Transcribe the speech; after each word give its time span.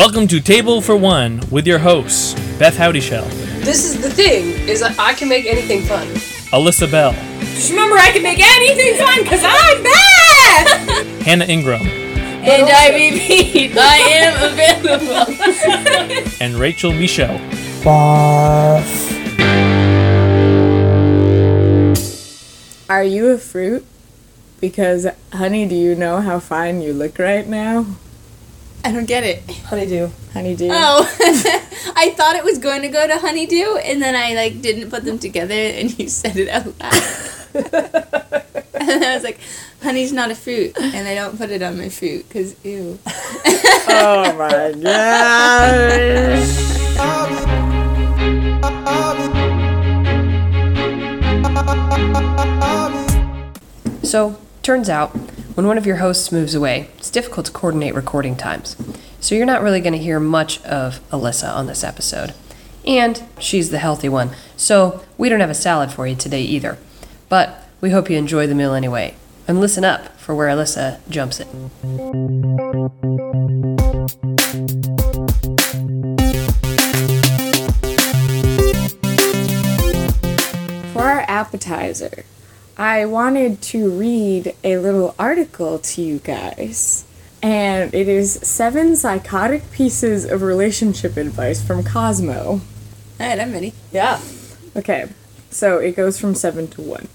Welcome 0.00 0.28
to 0.28 0.40
Table 0.40 0.80
for 0.80 0.96
One 0.96 1.42
with 1.50 1.66
your 1.66 1.78
hosts, 1.78 2.32
Beth 2.58 2.74
Howdyshell, 2.74 3.26
This 3.60 3.84
is 3.84 4.00
the 4.00 4.08
thing, 4.08 4.66
is 4.66 4.80
that 4.80 4.98
I 4.98 5.12
can 5.12 5.28
make 5.28 5.44
anything 5.44 5.82
fun. 5.82 6.06
Alyssa 6.54 6.90
Bell, 6.90 7.12
Just 7.40 7.68
remember, 7.68 7.96
I 7.96 8.10
can 8.10 8.22
make 8.22 8.40
anything 8.40 8.96
fun 8.96 9.22
because 9.22 9.42
I'm 9.44 9.82
Beth! 9.82 11.20
Hannah 11.26 11.44
Ingram, 11.44 11.82
and 11.82 12.70
I 12.70 12.88
repeat, 12.94 13.76
I 13.76 13.96
am 13.98 14.42
available. 14.50 16.32
and 16.40 16.54
Rachel 16.54 16.94
Michaud. 16.94 17.38
Are 22.88 23.04
you 23.04 23.28
a 23.28 23.36
fruit? 23.36 23.84
Because, 24.62 25.08
honey, 25.34 25.68
do 25.68 25.74
you 25.74 25.94
know 25.94 26.22
how 26.22 26.40
fine 26.40 26.80
you 26.80 26.94
look 26.94 27.18
right 27.18 27.46
now? 27.46 27.84
I 28.82 28.92
don't 28.92 29.06
get 29.06 29.24
it. 29.24 29.42
Honeydew. 29.66 30.08
Honeydew. 30.32 30.68
Oh, 30.70 31.02
I 31.96 32.10
thought 32.16 32.36
it 32.36 32.44
was 32.44 32.58
going 32.58 32.82
to 32.82 32.88
go 32.88 33.06
to 33.06 33.18
honeydew, 33.18 33.76
and 33.76 34.00
then 34.00 34.16
I 34.16 34.34
like 34.34 34.62
didn't 34.62 34.90
put 34.90 35.04
them 35.04 35.18
together, 35.18 35.54
and 35.54 35.96
you 35.98 36.08
said 36.08 36.36
it 36.36 36.48
out 36.48 36.66
loud. 36.66 36.92
and 38.74 39.04
I 39.04 39.14
was 39.14 39.24
like, 39.24 39.38
"Honey's 39.82 40.12
not 40.12 40.30
a 40.30 40.34
fruit, 40.34 40.76
and 40.78 41.06
I 41.06 41.14
don't 41.14 41.36
put 41.36 41.50
it 41.50 41.62
on 41.62 41.76
my 41.78 41.88
fruit 41.90 42.26
because 42.28 42.56
ew." 42.64 42.98
Oh 43.92 44.32
my 44.38 44.72
gosh. 44.82 46.70
So, 54.02 54.36
turns 54.62 54.88
out, 54.88 55.14
when 55.54 55.66
one 55.66 55.78
of 55.78 55.86
your 55.86 55.96
hosts 55.96 56.30
moves 56.30 56.54
away, 56.54 56.88
it's 56.98 57.10
difficult 57.10 57.46
to 57.46 57.52
coordinate 57.52 57.94
recording 57.94 58.36
times. 58.36 58.76
So, 59.20 59.34
you're 59.34 59.46
not 59.46 59.62
really 59.62 59.80
going 59.80 59.92
to 59.92 59.98
hear 59.98 60.20
much 60.20 60.62
of 60.62 61.00
Alyssa 61.10 61.54
on 61.54 61.66
this 61.66 61.84
episode. 61.84 62.34
And 62.86 63.22
she's 63.38 63.70
the 63.70 63.78
healthy 63.78 64.08
one, 64.08 64.30
so 64.56 65.04
we 65.18 65.28
don't 65.28 65.40
have 65.40 65.50
a 65.50 65.54
salad 65.54 65.92
for 65.92 66.06
you 66.06 66.16
today 66.16 66.42
either. 66.42 66.78
But 67.28 67.68
we 67.80 67.90
hope 67.90 68.08
you 68.08 68.16
enjoy 68.16 68.46
the 68.46 68.54
meal 68.54 68.72
anyway. 68.72 69.14
And 69.46 69.60
listen 69.60 69.84
up 69.84 70.18
for 70.18 70.34
where 70.34 70.48
Alyssa 70.48 71.00
jumps 71.10 71.40
in. 71.40 71.70
For 80.92 81.02
our 81.02 81.20
appetizer, 81.28 82.24
I 82.80 83.04
wanted 83.04 83.60
to 83.62 83.90
read 83.90 84.54
a 84.64 84.78
little 84.78 85.14
article 85.18 85.78
to 85.80 86.00
you 86.00 86.18
guys. 86.18 87.04
And 87.42 87.92
it 87.92 88.08
is 88.08 88.32
seven 88.42 88.96
psychotic 88.96 89.70
pieces 89.70 90.24
of 90.24 90.40
relationship 90.40 91.18
advice 91.18 91.62
from 91.62 91.84
Cosmo. 91.84 92.42
All 92.42 92.60
right, 93.18 93.38
I'm 93.38 93.52
ready. 93.52 93.74
Yeah. 93.92 94.18
Okay, 94.74 95.10
so 95.50 95.76
it 95.76 95.94
goes 95.94 96.18
from 96.18 96.34
seven 96.34 96.68
to 96.68 96.80
one. 96.80 97.08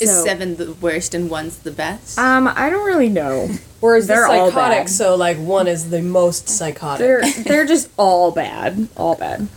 Is 0.00 0.10
So- 0.10 0.24
seven 0.24 0.56
the 0.56 0.72
worst 0.72 1.12
and 1.14 1.28
one's 1.28 1.58
the 1.58 1.70
best? 1.70 2.18
Um, 2.18 2.48
I 2.48 2.70
don't 2.70 2.86
really 2.86 3.10
know. 3.10 3.50
Or 3.82 3.94
is 3.96 4.06
They're 4.06 4.22
this 4.26 4.30
all 4.30 4.48
psychotic, 4.50 4.78
bad. 4.84 4.88
so 4.90 5.14
like 5.16 5.36
one 5.36 5.66
is 5.68 5.90
the 5.90 6.00
most 6.00 6.48
psychotic? 6.48 6.98
They're 7.06 7.30
they're 7.44 7.66
just 7.66 7.90
all 7.98 8.30
bad, 8.30 8.88
all 8.96 9.16
bad. 9.16 9.48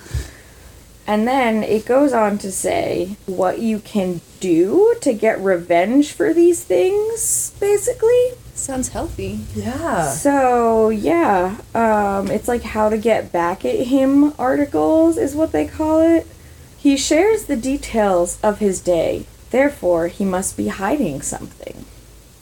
And 1.07 1.25
then 1.25 1.63
it 1.63 1.85
goes 1.85 2.11
on 2.11 2.37
to 2.39 2.51
say 2.51 3.15
what 3.25 3.59
you 3.59 3.79
can 3.79 4.19
do 4.39 4.95
to 5.01 5.13
get 5.13 5.39
revenge 5.39 6.11
for 6.11 6.33
these 6.33 6.63
things, 6.63 7.51
basically. 7.59 8.31
Sounds 8.53 8.89
healthy. 8.89 9.39
yeah. 9.55 10.09
So 10.09 10.89
yeah, 10.89 11.57
um, 11.73 12.27
it's 12.29 12.47
like 12.47 12.63
how 12.63 12.89
to 12.89 12.97
get 12.97 13.31
back 13.31 13.63
at 13.63 13.87
him 13.87 14.33
articles 14.37 15.17
is 15.17 15.35
what 15.35 15.51
they 15.51 15.65
call 15.65 16.01
it. 16.01 16.27
He 16.77 16.97
shares 16.97 17.45
the 17.45 17.55
details 17.55 18.37
of 18.41 18.59
his 18.59 18.79
day. 18.79 19.25
Therefore, 19.49 20.07
he 20.07 20.25
must 20.25 20.57
be 20.57 20.67
hiding 20.67 21.21
something. 21.21 21.85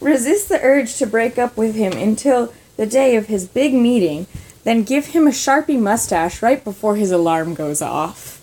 Resist 0.02 0.50
the 0.50 0.62
urge 0.62 0.96
to 0.98 1.08
break 1.08 1.38
up 1.38 1.56
with 1.58 1.76
him 1.76 1.94
until 1.94 2.54
the 2.78 2.86
day 2.86 3.16
of 3.16 3.28
his 3.28 3.48
big 3.48 3.74
meeting, 3.74 4.28
then 4.64 4.84
give 4.84 5.08
him 5.08 5.28
a 5.28 5.32
sharpie 5.32 5.80
mustache 5.80 6.42
right 6.42 6.64
before 6.64 6.96
his 6.96 7.12
alarm 7.12 7.54
goes 7.54 7.82
off. 7.82 8.37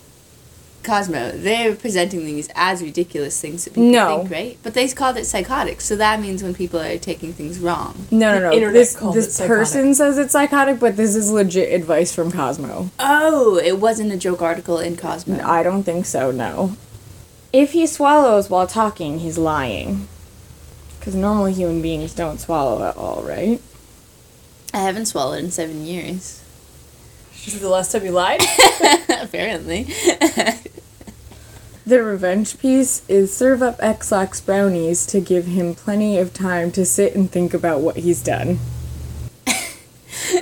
Cosmo, 0.85 1.31
they're 1.31 1.75
presenting 1.75 2.25
these 2.25 2.47
as 2.55 2.81
ridiculous 2.81 3.39
things 3.41 3.65
that 3.65 3.71
people 3.71 3.83
No. 3.91 4.19
think, 4.19 4.31
right? 4.31 4.57
But 4.63 4.73
they 4.73 4.87
called 4.89 5.17
it 5.17 5.25
psychotic, 5.25 5.81
so 5.81 5.95
that 5.95 6.21
means 6.21 6.41
when 6.43 6.53
people 6.53 6.79
are 6.79 6.97
taking 6.97 7.33
things 7.33 7.59
wrong. 7.59 8.05
No, 8.11 8.33
no, 8.33 8.35
The 8.35 8.39
no. 8.41 8.51
internet 8.53 8.73
This 8.73 8.93
this 9.13 9.39
person 9.41 9.93
says 9.95 10.17
it's 10.17 10.31
psychotic, 10.31 10.79
but 10.79 10.95
this 10.95 11.15
is 11.15 11.31
legit 11.31 11.73
advice 11.73 12.13
from 12.13 12.31
Cosmo. 12.31 12.89
Oh, 12.99 13.57
it 13.57 13.79
wasn't 13.79 14.13
a 14.13 14.17
joke 14.17 14.41
article 14.41 14.79
in 14.79 14.95
Cosmo. 14.95 15.41
I 15.43 15.63
don't 15.63 15.83
think 15.83 16.05
so, 16.05 16.31
no. 16.31 16.77
If 17.51 17.71
he 17.71 17.87
swallows 17.87 18.49
while 18.49 18.67
talking, 18.67 19.19
he's 19.19 19.37
lying. 19.37 20.07
Because 20.99 21.15
normal 21.15 21.45
human 21.45 21.81
beings 21.81 22.13
don't 22.13 22.39
swallow 22.39 22.83
at 22.87 22.97
all, 22.97 23.23
right? 23.23 23.61
I 24.73 24.79
haven't 24.79 25.05
swallowed 25.05 25.43
in 25.43 25.51
seven 25.51 25.85
years. 25.85 26.41
This 27.45 27.53
is 27.53 27.61
the 27.61 27.69
last 27.69 27.91
time 27.91 28.03
you 28.03 28.11
lied? 28.11 28.41
Apparently. 29.21 29.85
The 31.85 32.01
revenge 32.01 32.57
piece 32.57 33.07
is 33.07 33.35
serve 33.35 33.61
up 33.61 33.75
Ex-Lax 33.79 34.41
brownies 34.41 35.05
to 35.05 35.21
give 35.21 35.45
him 35.45 35.75
plenty 35.75 36.17
of 36.17 36.33
time 36.33 36.71
to 36.71 36.83
sit 36.83 37.15
and 37.15 37.29
think 37.31 37.53
about 37.53 37.81
what 37.81 37.97
he's 37.97 38.23
done. 38.23 38.57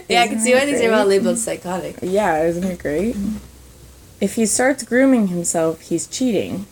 yeah, 0.08 0.22
I 0.22 0.28
can 0.30 0.40
see 0.40 0.54
why 0.54 0.66
these 0.66 0.82
are 0.82 0.94
all 0.94 1.06
labeled 1.06 1.38
psychotic. 1.38 1.98
Yeah, 2.02 2.44
isn't 2.44 2.64
it 2.64 2.80
great? 2.80 3.18
If 4.22 4.36
he 4.36 4.46
starts 4.46 4.84
grooming 4.84 5.28
himself, 5.28 5.82
he's 5.82 6.08
cheating. 6.08 6.66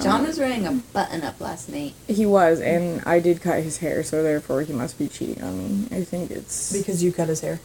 John 0.00 0.24
was 0.24 0.38
wearing 0.38 0.64
a 0.64 0.72
button 0.72 1.22
up 1.22 1.40
last 1.40 1.68
night. 1.68 1.94
He 2.06 2.24
was, 2.24 2.60
and 2.60 3.02
I 3.04 3.18
did 3.18 3.42
cut 3.42 3.64
his 3.64 3.78
hair, 3.78 4.04
so 4.04 4.22
therefore 4.22 4.62
he 4.62 4.72
must 4.72 4.96
be 4.96 5.08
cheating 5.08 5.42
on 5.42 5.58
me. 5.58 5.88
I 5.90 6.04
think 6.04 6.30
it's. 6.30 6.72
because 6.72 7.02
you 7.02 7.12
cut 7.12 7.28
his 7.28 7.40
hair. 7.40 7.60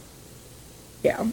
Yeah. 1.04 1.28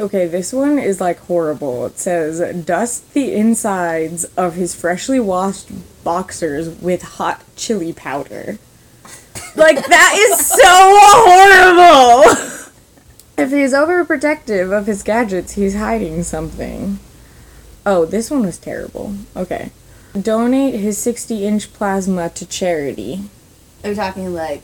Okay, 0.00 0.26
this 0.26 0.50
one 0.50 0.78
is 0.78 0.98
like 0.98 1.18
horrible. 1.18 1.84
It 1.84 1.98
says, 1.98 2.40
dust 2.64 3.12
the 3.12 3.34
insides 3.34 4.24
of 4.36 4.54
his 4.54 4.74
freshly 4.74 5.20
washed 5.20 5.68
boxers 6.02 6.70
with 6.80 7.02
hot 7.02 7.42
chili 7.54 7.92
powder. 7.92 8.58
Like, 9.54 9.84
that 9.84 10.14
is 10.16 10.46
so 10.46 10.58
horrible! 10.64 12.22
if 13.36 13.50
he's 13.50 13.74
overprotective 13.74 14.76
of 14.76 14.86
his 14.86 15.02
gadgets, 15.02 15.52
he's 15.52 15.76
hiding 15.76 16.22
something. 16.22 16.98
Oh, 17.84 18.06
this 18.06 18.30
one 18.30 18.46
was 18.46 18.56
terrible. 18.56 19.16
Okay. 19.36 19.70
Donate 20.18 20.76
his 20.76 20.96
60 20.96 21.44
inch 21.44 21.74
plasma 21.74 22.30
to 22.30 22.46
charity. 22.46 23.24
Are 23.84 23.90
we 23.90 23.96
talking 23.96 24.32
like 24.32 24.62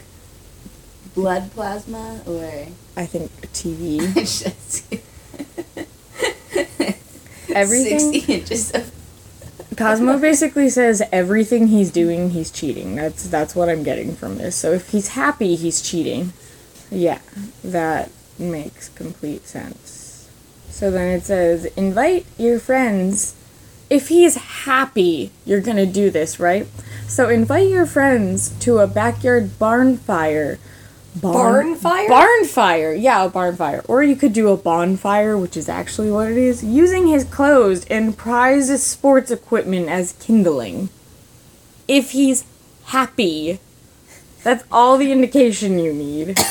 blood 1.15 1.51
plasma 1.51 2.21
or 2.27 2.69
I 2.97 3.07
think 3.07 3.31
TV. 3.53 5.03
Everything. 7.57 8.13
60 8.13 8.33
inches 8.33 8.75
of. 8.75 8.93
Cosmo 9.77 10.19
basically 10.21 10.69
says 10.71 11.03
everything 11.13 11.69
he's 11.69 11.91
doing, 11.91 12.31
he's 12.31 12.51
cheating. 12.51 12.97
That's 12.97 13.29
that's 13.29 13.55
what 13.55 13.69
I'm 13.69 13.83
getting 13.83 14.15
from 14.15 14.39
this. 14.39 14.57
So 14.57 14.73
if 14.73 14.91
he's 14.91 15.09
happy, 15.09 15.57
he's 15.57 15.83
cheating. 15.83 16.33
Yeah, 16.91 17.21
that 17.65 18.11
makes 18.39 18.89
complete 18.91 19.47
sense. 19.47 20.29
So 20.69 20.91
then 20.91 21.17
it 21.17 21.25
says 21.25 21.65
invite 21.77 22.27
your 22.39 22.59
friends. 22.59 23.35
If 23.89 24.09
he's 24.09 24.35
happy, 24.35 25.31
you're 25.45 25.61
gonna 25.61 25.87
do 25.87 26.11
this, 26.11 26.41
right? 26.41 26.67
So 27.07 27.29
invite 27.29 27.69
your 27.69 27.87
friends 27.87 28.51
to 28.61 28.79
a 28.79 28.87
backyard 28.87 29.59
barn 29.59 29.97
fire. 29.97 30.59
Barn 31.21 31.77
fire? 31.77 32.09
Barn 32.09 32.45
fire, 32.45 32.93
yeah, 32.93 33.25
a 33.25 33.29
barn 33.29 33.57
fire. 33.57 33.83
Or 33.89 34.03
you 34.03 34.17
could 34.17 34.33
do 34.33 34.49
a 34.49 34.57
bonfire, 34.57 35.37
which 35.37 35.57
is 35.57 35.69
actually 35.69 36.11
what 36.11 36.31
it 36.31 36.37
is, 36.37 36.63
using 36.63 37.07
his 37.07 37.25
clothes 37.25 37.85
and 37.87 38.17
prized 38.17 38.79
sports 38.81 39.31
equipment 39.31 39.89
as 39.89 40.13
kindling. 40.21 40.91
If 41.89 42.11
he's 42.11 42.45
happy, 42.87 43.61
that's 44.43 44.65
all 44.71 44.99
the 44.99 45.11
indication 45.11 45.79
you 45.79 45.93
need. 45.93 46.39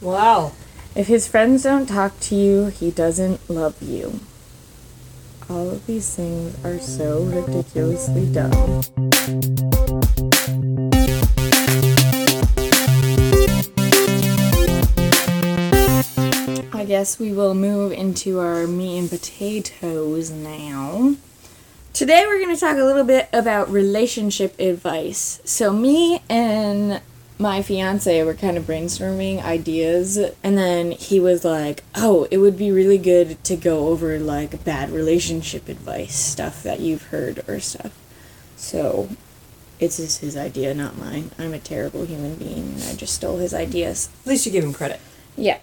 Wow. 0.00 0.52
If 0.94 1.08
his 1.08 1.26
friends 1.26 1.64
don't 1.64 1.86
talk 1.86 2.18
to 2.20 2.34
you, 2.34 2.66
he 2.66 2.90
doesn't 2.90 3.50
love 3.50 3.80
you. 3.82 4.20
All 5.50 5.70
of 5.70 5.86
these 5.86 6.14
things 6.14 6.64
are 6.64 6.78
so 6.78 7.22
ridiculously 7.22 8.26
dumb. 8.32 8.82
Guess 16.88 17.18
we 17.18 17.30
will 17.30 17.52
move 17.52 17.92
into 17.92 18.40
our 18.40 18.66
meat 18.66 18.98
and 18.98 19.10
potatoes 19.10 20.30
now. 20.30 21.14
Today 21.92 22.24
we're 22.26 22.42
going 22.42 22.54
to 22.54 22.58
talk 22.58 22.78
a 22.78 22.82
little 22.82 23.04
bit 23.04 23.28
about 23.30 23.70
relationship 23.70 24.58
advice. 24.58 25.38
So 25.44 25.70
me 25.70 26.22
and 26.30 27.02
my 27.38 27.60
fiance 27.60 28.24
were 28.24 28.32
kind 28.32 28.56
of 28.56 28.64
brainstorming 28.64 29.44
ideas, 29.44 30.16
and 30.42 30.56
then 30.56 30.92
he 30.92 31.20
was 31.20 31.44
like, 31.44 31.84
"Oh, 31.94 32.26
it 32.30 32.38
would 32.38 32.56
be 32.56 32.72
really 32.72 32.96
good 32.96 33.44
to 33.44 33.54
go 33.54 33.88
over 33.88 34.18
like 34.18 34.64
bad 34.64 34.90
relationship 34.90 35.68
advice 35.68 36.16
stuff 36.16 36.62
that 36.62 36.80
you've 36.80 37.08
heard 37.08 37.44
or 37.46 37.60
stuff." 37.60 37.92
So, 38.56 39.10
it's 39.78 39.98
just 39.98 40.22
his 40.22 40.38
idea, 40.38 40.72
not 40.72 40.96
mine. 40.96 41.32
I'm 41.38 41.52
a 41.52 41.58
terrible 41.58 42.06
human 42.06 42.36
being, 42.36 42.72
and 42.76 42.82
I 42.84 42.94
just 42.94 43.14
stole 43.14 43.36
his 43.36 43.52
ideas. 43.52 44.08
At 44.22 44.28
least 44.28 44.46
you 44.46 44.52
give 44.52 44.64
him 44.64 44.72
credit. 44.72 45.00
Yeah. 45.36 45.58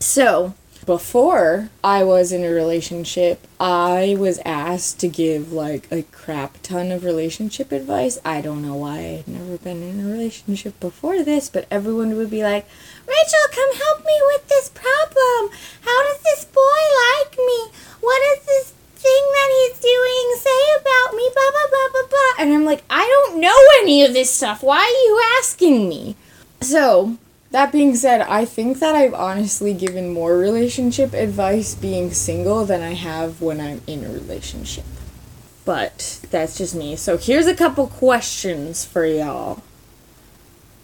So, 0.00 0.54
before 0.84 1.70
I 1.84 2.02
was 2.02 2.32
in 2.32 2.44
a 2.44 2.50
relationship, 2.50 3.46
I 3.60 4.16
was 4.18 4.40
asked 4.44 4.98
to 5.00 5.08
give 5.08 5.52
like 5.52 5.86
a 5.92 6.02
crap 6.02 6.60
ton 6.62 6.90
of 6.90 7.04
relationship 7.04 7.72
advice. 7.72 8.18
I 8.24 8.40
don't 8.40 8.62
know 8.62 8.74
why 8.74 8.98
I'd 8.98 9.28
never 9.28 9.58
been 9.58 9.82
in 9.82 10.00
a 10.00 10.10
relationship 10.10 10.78
before 10.80 11.22
this, 11.22 11.48
but 11.48 11.66
everyone 11.70 12.16
would 12.16 12.30
be 12.30 12.42
like, 12.42 12.66
Rachel, 13.06 13.46
come 13.52 13.76
help 13.76 14.04
me 14.04 14.20
with 14.32 14.48
this 14.48 14.68
problem. 14.70 15.56
How 15.82 16.02
does 16.04 16.20
this 16.22 16.44
boy 16.46 16.82
like 17.14 17.36
me? 17.38 17.70
What 18.00 18.22
is 18.36 18.44
this 18.46 18.72
thing 18.96 19.24
that 19.32 19.50
he's 19.50 19.78
doing 19.78 20.34
say 20.38 20.80
about 20.80 21.16
me? 21.16 21.30
Blah, 21.32 21.50
blah, 21.50 21.68
blah, 21.70 21.88
blah, 21.92 22.08
blah. 22.08 22.44
And 22.44 22.54
I'm 22.54 22.64
like, 22.64 22.82
I 22.90 23.06
don't 23.06 23.40
know 23.40 23.58
any 23.80 24.04
of 24.04 24.14
this 24.14 24.30
stuff. 24.30 24.62
Why 24.62 24.78
are 24.78 25.06
you 25.06 25.22
asking 25.38 25.88
me? 25.88 26.16
So, 26.60 27.18
that 27.52 27.70
being 27.70 27.94
said, 27.94 28.22
I 28.22 28.44
think 28.46 28.78
that 28.80 28.94
I've 28.94 29.14
honestly 29.14 29.74
given 29.74 30.12
more 30.12 30.36
relationship 30.36 31.12
advice 31.12 31.74
being 31.74 32.10
single 32.10 32.64
than 32.64 32.82
I 32.82 32.94
have 32.94 33.40
when 33.40 33.60
I'm 33.60 33.82
in 33.86 34.04
a 34.04 34.08
relationship. 34.08 34.84
But 35.64 36.20
that's 36.30 36.58
just 36.58 36.74
me. 36.74 36.96
So 36.96 37.18
here's 37.18 37.46
a 37.46 37.54
couple 37.54 37.86
questions 37.86 38.84
for 38.84 39.04
y'all. 39.04 39.62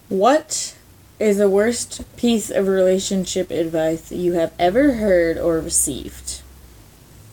What 0.08 0.76
is 1.18 1.38
the 1.38 1.50
worst 1.50 2.04
piece 2.16 2.50
of 2.50 2.68
relationship 2.68 3.50
advice 3.50 4.12
you 4.12 4.34
have 4.34 4.52
ever 4.58 4.92
heard 4.94 5.38
or 5.38 5.58
received? 5.58 6.42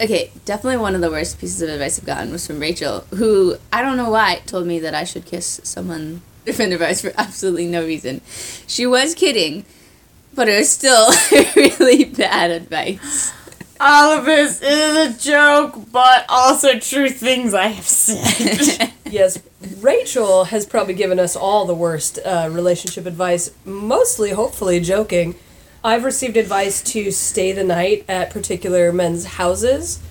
Okay, 0.01 0.31
definitely 0.45 0.77
one 0.77 0.95
of 0.95 1.01
the 1.01 1.11
worst 1.11 1.39
pieces 1.39 1.61
of 1.61 1.69
advice 1.69 1.99
I've 1.99 2.05
gotten 2.05 2.31
was 2.31 2.47
from 2.47 2.59
Rachel, 2.59 3.01
who 3.15 3.57
I 3.71 3.81
don't 3.81 3.97
know 3.97 4.09
why 4.09 4.41
told 4.45 4.65
me 4.65 4.79
that 4.79 4.95
I 4.95 5.03
should 5.03 5.25
kiss 5.25 5.61
someone 5.63 6.21
different 6.45 6.73
advice 6.73 7.01
for 7.01 7.11
absolutely 7.17 7.67
no 7.67 7.83
reason. 7.85 8.21
She 8.67 8.85
was 8.85 9.15
kidding, 9.15 9.65
but 10.33 10.47
it 10.47 10.57
was 10.57 10.69
still 10.69 11.09
really 11.55 12.05
bad 12.05 12.51
advice. 12.51 13.31
All 13.79 14.17
of 14.17 14.25
this 14.25 14.61
is 14.61 14.95
a 14.95 15.19
joke, 15.19 15.91
but 15.91 16.25
also 16.29 16.79
true 16.79 17.09
things 17.09 17.53
I 17.53 17.67
have 17.67 17.87
said. 17.87 18.91
Yes, 19.07 19.39
Rachel 19.79 20.45
has 20.45 20.65
probably 20.65 20.95
given 20.95 21.19
us 21.19 21.35
all 21.35 21.65
the 21.65 21.75
worst 21.75 22.17
uh, 22.25 22.49
relationship 22.51 23.05
advice, 23.05 23.51
mostly, 23.63 24.31
hopefully, 24.31 24.79
joking. 24.79 25.35
I've 25.83 26.03
received 26.03 26.35
advice 26.35 26.81
to 26.91 27.11
stay 27.11 27.51
the 27.51 27.63
night 27.63 28.03
at 28.09 28.31
particular 28.31 28.91
men's 28.91 29.25
houses, 29.25 30.01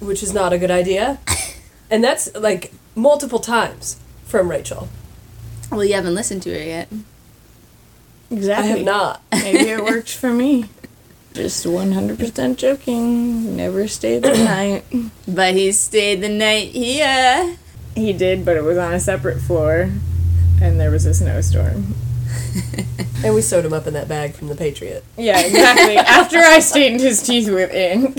which 0.00 0.22
is 0.22 0.34
not 0.34 0.52
a 0.52 0.58
good 0.58 0.70
idea. 0.70 1.20
And 1.92 2.02
that's 2.02 2.34
like 2.34 2.72
multiple 2.94 3.38
times 3.38 3.98
from 4.24 4.50
Rachel. 4.50 4.88
Well, 5.72 5.84
you 5.84 5.94
haven't 5.94 6.14
listened 6.14 6.42
to 6.42 6.50
her 6.52 6.62
yet. 6.62 6.88
I 8.30 8.34
exactly. 8.34 8.70
have 8.70 8.84
not. 8.84 9.22
Maybe 9.32 9.70
it 9.70 9.82
worked 9.82 10.12
for 10.14 10.30
me. 10.32 10.66
Just 11.34 11.64
100% 11.64 12.56
joking. 12.56 13.56
Never 13.56 13.88
stayed 13.88 14.22
the 14.22 14.30
night. 14.44 14.84
But 15.26 15.54
he 15.54 15.72
stayed 15.72 16.20
the 16.20 16.28
night 16.28 16.68
here. 16.68 17.56
He 17.94 18.12
did, 18.12 18.44
but 18.44 18.56
it 18.56 18.64
was 18.64 18.76
on 18.76 18.92
a 18.92 19.00
separate 19.00 19.40
floor. 19.40 19.90
And 20.60 20.78
there 20.78 20.90
was 20.90 21.06
a 21.06 21.14
snowstorm. 21.14 21.94
And 23.24 23.36
we 23.36 23.40
sewed 23.42 23.64
him 23.64 23.72
up 23.72 23.86
in 23.86 23.94
that 23.94 24.08
bag 24.08 24.34
from 24.34 24.48
the 24.48 24.56
Patriot. 24.56 25.04
Yeah, 25.16 25.38
exactly. 25.38 25.96
After 25.96 26.38
I 26.38 26.58
stained 26.58 27.00
his 27.00 27.22
teeth 27.22 27.48
with 27.48 27.72
ink. 27.72 28.16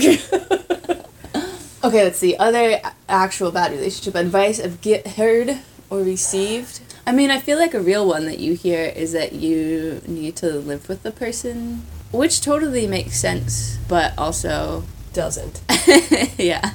Okay, 1.84 2.04
let's 2.04 2.18
see. 2.18 2.34
Other 2.36 2.80
actual 3.06 3.50
bad 3.50 3.72
relationship 3.72 4.14
advice 4.14 4.58
I've 4.58 4.80
get 4.80 5.06
heard 5.06 5.58
or 5.90 5.98
received. 5.98 6.80
I 7.06 7.12
mean, 7.12 7.30
I 7.30 7.38
feel 7.38 7.58
like 7.58 7.74
a 7.74 7.80
real 7.80 8.06
one 8.06 8.24
that 8.26 8.38
you 8.38 8.54
hear 8.54 8.84
is 8.84 9.12
that 9.12 9.32
you 9.34 10.00
need 10.06 10.36
to 10.36 10.52
live 10.58 10.88
with 10.88 11.02
the 11.02 11.10
person, 11.10 11.82
which 12.12 12.40
totally 12.40 12.86
makes 12.86 13.18
sense, 13.20 13.78
but 13.88 14.14
also, 14.16 14.84
Doesn't. 15.12 15.60
yeah. 16.38 16.72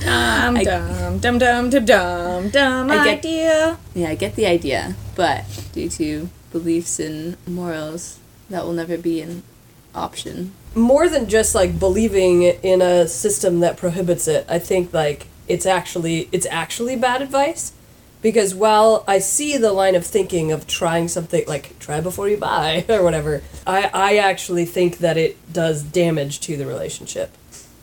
Dum 0.00 0.56
I- 0.56 0.64
dum 0.64 1.18
dum 1.18 1.38
dum 1.38 1.68
dum 1.70 1.84
dum 1.84 2.48
dum 2.50 2.90
I 2.90 3.04
get- 3.04 3.18
idea. 3.18 3.78
Yeah, 3.94 4.08
I 4.10 4.14
get 4.14 4.34
the 4.36 4.46
idea, 4.46 4.94
but 5.14 5.44
due 5.72 5.88
to 5.90 6.30
beliefs 6.52 6.98
and 6.98 7.36
morals, 7.46 8.18
that 8.48 8.64
will 8.64 8.72
never 8.72 8.96
be 8.96 9.20
an 9.20 9.42
option. 9.94 10.52
more 10.74 11.08
than 11.08 11.28
just 11.28 11.52
like 11.54 11.78
believing 11.80 12.42
in 12.44 12.80
a 12.80 13.06
system 13.08 13.58
that 13.58 13.76
prohibits 13.76 14.28
it 14.28 14.46
i 14.48 14.56
think 14.56 14.94
like 14.94 15.26
it's 15.48 15.66
actually 15.66 16.28
it's 16.30 16.46
actually 16.48 16.94
bad 16.94 17.20
advice 17.20 17.72
because 18.22 18.54
while 18.54 19.04
i 19.06 19.18
see 19.18 19.56
the 19.56 19.72
line 19.72 19.94
of 19.94 20.06
thinking 20.06 20.52
of 20.52 20.66
trying 20.66 21.08
something 21.08 21.44
like 21.46 21.78
try 21.78 22.00
before 22.00 22.28
you 22.28 22.36
buy 22.36 22.84
or 22.88 23.02
whatever 23.02 23.42
i 23.66 23.90
i 23.92 24.16
actually 24.16 24.64
think 24.64 24.98
that 24.98 25.16
it 25.16 25.36
does 25.52 25.82
damage 25.82 26.40
to 26.40 26.56
the 26.56 26.66
relationship. 26.66 27.36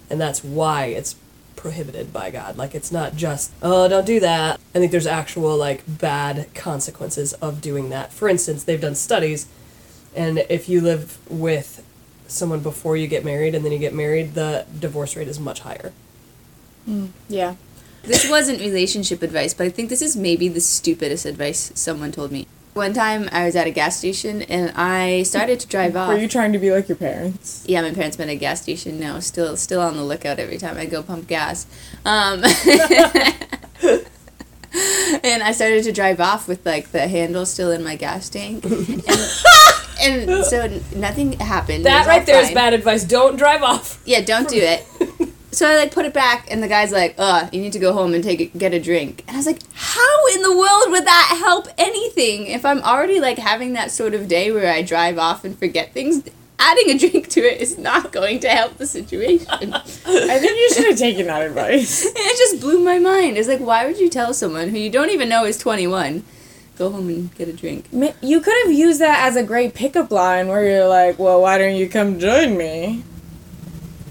And 0.09 0.21
that's 0.21 0.43
why 0.43 0.85
it's 0.85 1.15
prohibited 1.55 2.13
by 2.13 2.29
god. 2.29 2.55
Like 2.57 2.75
it's 2.75 2.91
not 2.91 3.15
just 3.15 3.51
oh 3.61 3.87
don't 3.87 4.05
do 4.05 4.19
that. 4.19 4.59
I 4.73 4.79
think 4.79 4.91
there's 4.91 5.07
actual 5.07 5.57
like 5.57 5.83
bad 5.87 6.53
consequences 6.53 7.33
of 7.33 7.61
doing 7.61 7.89
that. 7.89 8.13
For 8.13 8.29
instance 8.29 8.63
they've 8.63 8.79
done 8.79 8.95
studies 8.95 9.47
and 10.15 10.39
if 10.49 10.69
you 10.69 10.81
live 10.81 11.17
with 11.29 11.83
someone 12.27 12.59
before 12.61 12.97
you 12.97 13.07
get 13.07 13.23
married 13.25 13.55
and 13.55 13.63
then 13.63 13.71
you 13.71 13.79
get 13.79 13.93
married, 13.93 14.33
the 14.33 14.65
divorce 14.79 15.15
rate 15.15 15.27
is 15.27 15.39
much 15.39 15.61
higher. 15.61 15.93
Hmm. 16.85 17.07
Yeah. 17.29 17.55
This 18.07 18.29
wasn't 18.29 18.61
relationship 18.61 19.21
advice, 19.21 19.53
but 19.53 19.65
I 19.65 19.69
think 19.69 19.89
this 19.89 20.01
is 20.01 20.15
maybe 20.15 20.47
the 20.47 20.61
stupidest 20.61 21.25
advice 21.25 21.71
someone 21.75 22.11
told 22.13 22.31
me. 22.31 22.47
One 22.73 22.93
time 22.93 23.27
I 23.31 23.45
was 23.45 23.55
at 23.55 23.67
a 23.67 23.71
gas 23.71 23.97
station 23.97 24.43
and 24.43 24.71
I 24.77 25.23
started 25.23 25.59
to 25.61 25.67
drive 25.67 25.95
off. 25.97 26.09
Were 26.09 26.17
you 26.17 26.27
trying 26.27 26.53
to 26.53 26.59
be 26.59 26.71
like 26.71 26.87
your 26.87 26.95
parents? 26.95 27.63
Yeah, 27.67 27.81
my 27.81 27.91
parents 27.91 28.17
met 28.17 28.29
at 28.29 28.33
a 28.33 28.35
gas 28.35 28.61
station 28.61 28.99
now. 28.99 29.19
Still, 29.19 29.57
still 29.57 29.81
on 29.81 29.97
the 29.97 30.03
lookout 30.03 30.39
every 30.39 30.57
time 30.57 30.77
I 30.77 30.85
go 30.85 31.03
pump 31.03 31.27
gas. 31.27 31.65
Um, 32.05 32.43
and 35.23 35.43
I 35.43 35.51
started 35.53 35.83
to 35.85 35.91
drive 35.91 36.19
off 36.21 36.47
with 36.47 36.65
like 36.65 36.91
the 36.91 37.07
handle 37.07 37.45
still 37.45 37.71
in 37.71 37.83
my 37.83 37.95
gas 37.95 38.29
tank, 38.29 38.63
and, 38.63 39.03
and 40.29 40.45
so 40.45 40.79
nothing 40.95 41.33
happened. 41.33 41.81
It 41.81 41.83
That 41.85 41.99
was 41.99 42.07
all 42.07 42.17
right 42.17 42.25
there 42.25 42.39
is 42.41 42.47
fine. 42.47 42.55
bad 42.55 42.73
advice. 42.73 43.03
Don't 43.03 43.37
drive 43.37 43.63
off. 43.63 44.01
Yeah, 44.05 44.21
don't 44.21 44.47
do 44.47 44.57
it. 44.57 44.85
So 45.51 45.67
I 45.67 45.77
like 45.77 45.91
put 45.91 46.05
it 46.05 46.13
back, 46.13 46.47
and 46.51 46.61
the 46.61 46.67
guy's 46.67 46.91
like, 46.91 47.15
"Uh, 47.17 47.47
you 47.51 47.61
need 47.61 47.73
to 47.73 47.79
go 47.79 47.93
home 47.93 48.13
and 48.13 48.23
take 48.23 48.39
a, 48.41 48.45
get 48.57 48.73
a 48.73 48.79
drink." 48.79 49.23
And 49.27 49.35
I 49.35 49.39
was 49.39 49.45
like, 49.45 49.59
"How 49.73 50.27
in 50.35 50.41
the 50.41 50.55
world 50.55 50.91
would 50.91 51.05
that 51.05 51.37
help 51.39 51.67
anything? 51.77 52.47
If 52.47 52.65
I'm 52.65 52.81
already 52.81 53.19
like 53.19 53.37
having 53.37 53.73
that 53.73 53.91
sort 53.91 54.13
of 54.13 54.27
day 54.27 54.51
where 54.51 54.71
I 54.71 54.81
drive 54.81 55.17
off 55.17 55.45
and 55.45 55.57
forget 55.57 55.93
things, 55.93 56.23
adding 56.59 56.89
a 56.89 56.97
drink 56.97 57.29
to 57.29 57.39
it 57.41 57.61
is 57.61 57.77
not 57.77 58.11
going 58.11 58.41
to 58.41 58.49
help 58.49 58.77
the 58.77 58.85
situation." 58.85 59.47
I 59.73 59.79
think 59.79 60.57
you 60.57 60.73
should 60.73 60.87
have 60.87 60.97
taken 60.97 61.27
that 61.27 61.43
advice. 61.43 62.05
it 62.15 62.37
just 62.37 62.61
blew 62.61 62.83
my 62.83 62.99
mind. 62.99 63.37
It's 63.37 63.47
like, 63.47 63.59
why 63.61 63.85
would 63.85 63.99
you 63.99 64.09
tell 64.09 64.33
someone 64.33 64.69
who 64.69 64.77
you 64.77 64.89
don't 64.89 65.11
even 65.11 65.29
know 65.29 65.45
is 65.45 65.57
21, 65.57 66.25
go 66.77 66.91
home 66.91 67.07
and 67.07 67.33
get 67.35 67.47
a 67.47 67.53
drink? 67.53 67.85
You 68.21 68.41
could 68.41 68.55
have 68.65 68.73
used 68.73 68.99
that 68.99 69.25
as 69.25 69.37
a 69.37 69.43
great 69.43 69.73
pickup 69.73 70.11
line 70.11 70.49
where 70.49 70.67
you're 70.67 70.87
like, 70.87 71.17
well, 71.17 71.41
why 71.41 71.57
don't 71.57 71.75
you 71.75 71.87
come 71.87 72.19
join 72.19 72.57
me? 72.57 73.03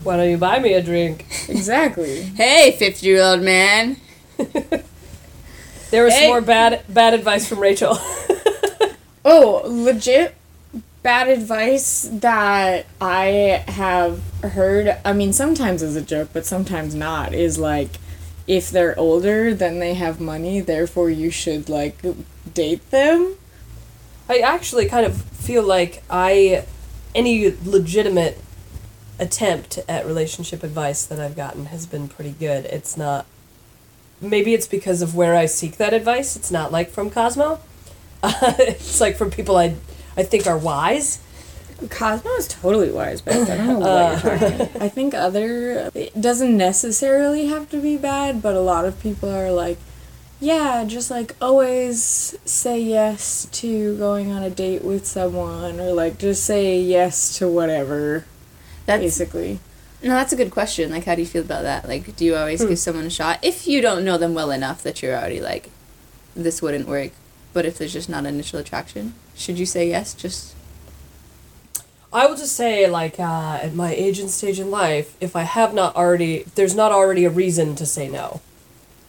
Why 0.07 0.17
don't 0.19 0.31
you 0.31 0.39
buy 0.39 0.61
me 0.61 0.73
a 0.75 0.83
drink? 0.83 1.27
Exactly. 1.49 2.23
Hey, 2.37 2.71
50 2.79 3.05
year 3.05 3.21
old 3.23 3.43
man. 3.43 3.97
There 5.91 6.05
was 6.05 6.15
Hey. 6.15 6.21
some 6.23 6.29
more 6.29 6.41
bad 6.41 6.85
bad 6.89 7.13
advice 7.13 7.49
from 7.49 7.59
Rachel. 7.61 7.99
Oh, 9.29 9.63
legit 9.67 10.37
bad 11.03 11.27
advice 11.27 12.09
that 12.13 12.87
I 13.01 13.65
have 13.67 14.21
heard. 14.45 14.97
I 15.05 15.13
mean, 15.15 15.33
sometimes 15.33 15.83
as 15.83 15.97
a 15.97 16.01
joke, 16.01 16.29
but 16.33 16.47
sometimes 16.47 16.95
not. 16.95 17.35
Is 17.35 17.59
like, 17.59 17.89
if 18.47 18.71
they're 18.71 18.97
older, 18.97 19.53
then 19.53 19.81
they 19.81 19.95
have 19.95 20.21
money. 20.21 20.61
Therefore, 20.61 21.11
you 21.11 21.31
should 21.33 21.69
like 21.69 21.97
date 22.55 22.89
them. 22.93 23.35
I 24.29 24.39
actually 24.39 24.87
kind 24.87 25.05
of 25.05 25.21
feel 25.23 25.65
like 25.65 26.05
I 26.09 26.65
any 27.13 27.53
legitimate 27.65 28.39
attempt 29.19 29.79
at 29.89 30.07
relationship 30.07 30.63
advice 30.63 31.05
that 31.07 31.19
I've 31.21 31.37
gotten 31.37 31.67
has 31.67 31.87
been 31.87 32.09
pretty 32.09 32.33
good. 32.33 32.67
It's 32.67 32.97
not 32.97 33.27
maybe 34.21 34.55
it's 34.55 34.67
because 34.67 35.03
of 35.03 35.15
where 35.15 35.35
I 35.35 35.47
seek 35.47 35.77
that 35.77 35.93
advice. 35.93 36.37
It's 36.37 36.51
not 36.51 36.73
like 36.73 36.91
from 36.91 37.11
Cosmo. 37.11 37.61
it's 38.25 39.01
like 39.01 39.17
from 39.17 39.31
people 39.31 39.57
I 39.57 39.77
I 40.17 40.23
think 40.23 40.47
are 40.47 40.59
wise. 40.59 41.21
Cosmo 41.91 42.31
is 42.33 42.49
totally 42.49 42.91
wise, 42.91 43.21
but 43.21 43.35
I 43.35 43.57
don't 43.57 43.67
know 43.67 43.79
what 43.81 44.25
you're 44.25 44.33
uh, 44.33 44.39
talking. 44.39 44.83
I 44.83 44.89
think 44.89 45.13
other 45.13 45.91
it 45.95 46.19
doesn't 46.21 46.57
necessarily 46.57 47.47
have 47.47 47.69
to 47.71 47.81
be 47.81 47.97
bad, 47.97 48.41
but 48.41 48.55
a 48.55 48.61
lot 48.61 48.87
of 48.87 48.99
people 49.01 49.29
are 49.29 49.53
like, 49.53 49.77
yeah, 50.41 50.85
just 50.87 51.11
like 51.11 51.37
always 51.41 52.35
say 52.47 52.81
yes 52.81 53.47
to 53.53 53.97
going 53.99 54.33
on 54.33 54.43
a 54.43 54.51
date 54.51 54.85
with 54.85 55.07
someone, 55.07 55.79
or 55.79 55.93
like 55.93 56.19
just 56.19 56.45
say 56.45 56.81
yes 56.81 57.37
to 57.39 57.49
whatever, 57.49 58.25
That's 58.87 59.03
basically. 59.03 59.59
no, 60.03 60.11
that's 60.11 60.33
a 60.33 60.37
good 60.37 60.51
question. 60.51 60.91
Like, 60.91 61.05
how 61.05 61.15
do 61.15 61.21
you 61.23 61.27
feel 61.27 61.43
about 61.43 61.63
that? 61.63 61.87
Like, 61.89 62.17
do 62.17 62.25
you 62.25 62.37
always 62.37 62.63
Hmm. 62.63 62.69
give 62.69 62.79
someone 62.79 63.05
a 63.07 63.11
shot 63.11 63.39
if 63.43 63.67
you 63.67 63.81
don't 63.81 64.05
know 64.05 64.17
them 64.19 64.35
well 64.35 64.51
enough 64.51 64.83
that 64.83 65.03
you're 65.03 65.15
already 65.17 65.41
like, 65.41 65.71
this 66.35 66.63
wouldn't 66.63 66.89
work? 66.89 67.11
But 67.53 67.65
if 67.67 67.79
there's 67.79 67.93
just 67.93 68.09
not 68.09 68.27
initial 68.27 68.59
attraction, 68.61 69.15
should 69.37 69.59
you 69.59 69.67
say 69.67 69.89
yes? 69.89 70.15
Just 70.15 70.53
I 72.13 72.27
will 72.27 72.37
just 72.37 72.55
say, 72.57 72.89
like, 72.89 73.19
uh, 73.19 73.59
at 73.63 73.75
my 73.75 73.93
age 73.93 74.19
and 74.19 74.31
stage 74.31 74.59
in 74.61 74.71
life, 74.71 75.17
if 75.21 75.37
I 75.37 75.43
have 75.43 75.75
not 75.75 75.95
already, 75.97 76.37
if 76.37 76.55
there's 76.55 76.75
not 76.75 76.93
already 76.93 77.25
a 77.25 77.31
reason 77.31 77.75
to 77.77 77.85
say 77.85 78.09
no. 78.09 78.41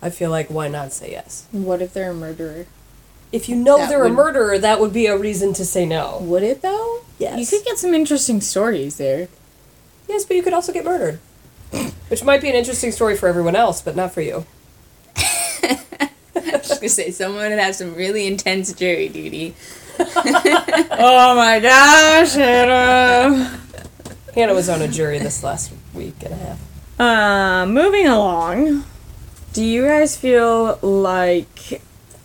I 0.02 0.10
feel 0.10 0.30
like 0.30 0.50
why 0.50 0.68
not 0.68 0.92
say 0.94 1.12
yes? 1.12 1.46
What 1.52 1.82
if 1.82 1.94
they're 1.94 2.12
a 2.12 2.14
murderer? 2.14 2.66
If 3.32 3.48
you 3.50 3.56
know 3.56 3.78
That 3.78 3.90
they're 3.90 4.04
a 4.04 4.10
murderer, 4.10 4.58
that 4.60 4.80
would 4.80 4.94
be 4.94 5.06
a 5.08 5.18
reason 5.18 5.54
to 5.54 5.66
say 5.66 5.86
no. 5.86 6.18
Would 6.22 6.44
it 6.44 6.62
though? 6.62 7.02
Yes. 7.18 7.40
You 7.40 7.58
could 7.58 7.66
get 7.66 7.78
some 7.78 7.94
interesting 7.94 8.42
stories 8.42 8.98
there. 8.98 9.28
Yes, 10.08 10.26
but 10.26 10.38
you 10.38 10.44
could 10.44 10.54
also 10.54 10.72
get 10.72 10.86
murdered. 10.86 11.20
Which 12.10 12.24
might 12.24 12.42
be 12.42 12.50
an 12.50 12.56
interesting 12.56 12.92
story 12.92 13.18
for 13.18 13.28
everyone 13.28 13.56
else, 13.56 13.82
but 13.82 13.96
not 13.96 14.14
for 14.14 14.22
you. 14.22 14.46
I 15.18 16.10
was 16.34 16.70
gonna 16.70 16.90
say 16.90 17.12
someone 17.12 17.50
would 17.50 17.60
have 17.60 17.76
some 17.76 17.96
really 17.96 18.26
intense 18.26 18.72
jury 18.72 19.10
duty. 19.10 19.56
oh 20.00 21.34
my 21.36 21.60
gosh, 21.60 22.34
Hannah. 22.34 23.60
Hannah 24.34 24.54
was 24.54 24.70
on 24.70 24.82
a 24.82 24.88
jury 24.88 25.20
this 25.20 25.44
last 25.44 25.74
week 25.94 26.16
and 26.24 26.34
a 26.34 26.38
half. 26.38 27.00
Uh, 27.00 27.66
moving 27.66 28.08
along. 28.08 28.84
Do 29.54 29.64
you 29.64 29.86
guys 29.86 30.16
feel 30.16 30.78
like, 30.82 31.82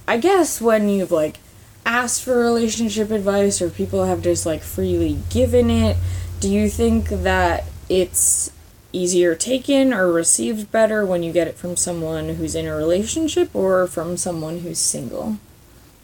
I 0.06 0.18
guess 0.18 0.60
when 0.60 0.88
you've 0.88 1.10
like 1.10 1.38
asked 1.84 2.22
for 2.22 2.38
relationship 2.38 3.10
advice 3.10 3.60
or 3.62 3.70
people 3.70 4.04
have 4.04 4.22
just 4.22 4.46
like 4.46 4.62
freely 4.62 5.18
given 5.30 5.70
it, 5.70 5.96
do 6.40 6.50
you 6.50 6.68
think 6.68 7.08
that 7.08 7.64
it's 7.88 8.50
easier 8.92 9.34
taken 9.34 9.92
or 9.92 10.12
received 10.12 10.70
better 10.70 11.04
when 11.04 11.22
you 11.22 11.32
get 11.32 11.48
it 11.48 11.56
from 11.56 11.76
someone 11.76 12.30
who's 12.30 12.54
in 12.54 12.66
a 12.66 12.74
relationship 12.74 13.54
or 13.54 13.86
from 13.86 14.16
someone 14.16 14.60
who's 14.60 14.78
single? 14.78 15.38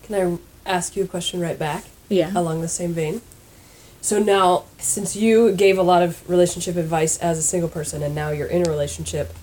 Can 0.02 0.38
I 0.66 0.68
ask 0.68 0.97
you 0.97 1.04
a 1.04 1.06
question 1.06 1.40
right 1.40 1.58
back? 1.58 1.85
Yeah. 2.08 2.32
along 2.35 2.62
the 2.62 2.68
same 2.68 2.94
vein. 2.94 3.20
So 4.00 4.18
now, 4.18 4.64
since 4.78 5.14
you 5.16 5.52
gave 5.52 5.76
a 5.76 5.82
lot 5.82 6.02
of 6.02 6.28
relationship 6.28 6.76
advice 6.76 7.18
as 7.18 7.37
a 7.37 7.42
single 7.42 7.68
person 7.68 8.02
and 8.02 8.14
now 8.14 8.30
you're 8.30 8.47
in 8.47 8.66
a 8.66 8.70
relationship, 8.70 9.35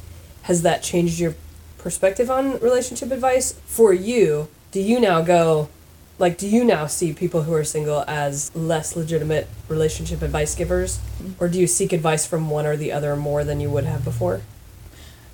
has 0.43 0.61
that 0.63 0.81
changed 0.81 1.19
your 1.19 1.35
perspective 1.77 2.31
on 2.31 2.59
relationship 2.59 3.11
advice 3.11 3.53
for 3.65 3.93
you? 3.93 4.47
Do 4.71 4.81
you 4.81 4.99
now 4.99 5.21
go, 5.21 5.69
like, 6.17 6.37
do 6.37 6.47
you 6.47 6.63
now 6.63 6.87
see 6.87 7.13
people 7.13 7.43
who 7.43 7.53
are 7.53 7.63
single 7.63 8.05
as 8.07 8.55
less 8.55 8.95
legitimate 8.95 9.47
relationship 9.67 10.21
advice 10.21 10.55
givers? 10.55 10.97
Mm-hmm. 10.97 11.43
Or 11.43 11.49
do 11.49 11.59
you 11.59 11.67
seek 11.67 11.91
advice 11.91 12.25
from 12.25 12.49
one 12.49 12.65
or 12.65 12.77
the 12.77 12.91
other 12.91 13.15
more 13.15 13.43
than 13.43 13.59
you 13.59 13.69
would 13.69 13.83
have 13.83 14.03
before? 14.03 14.41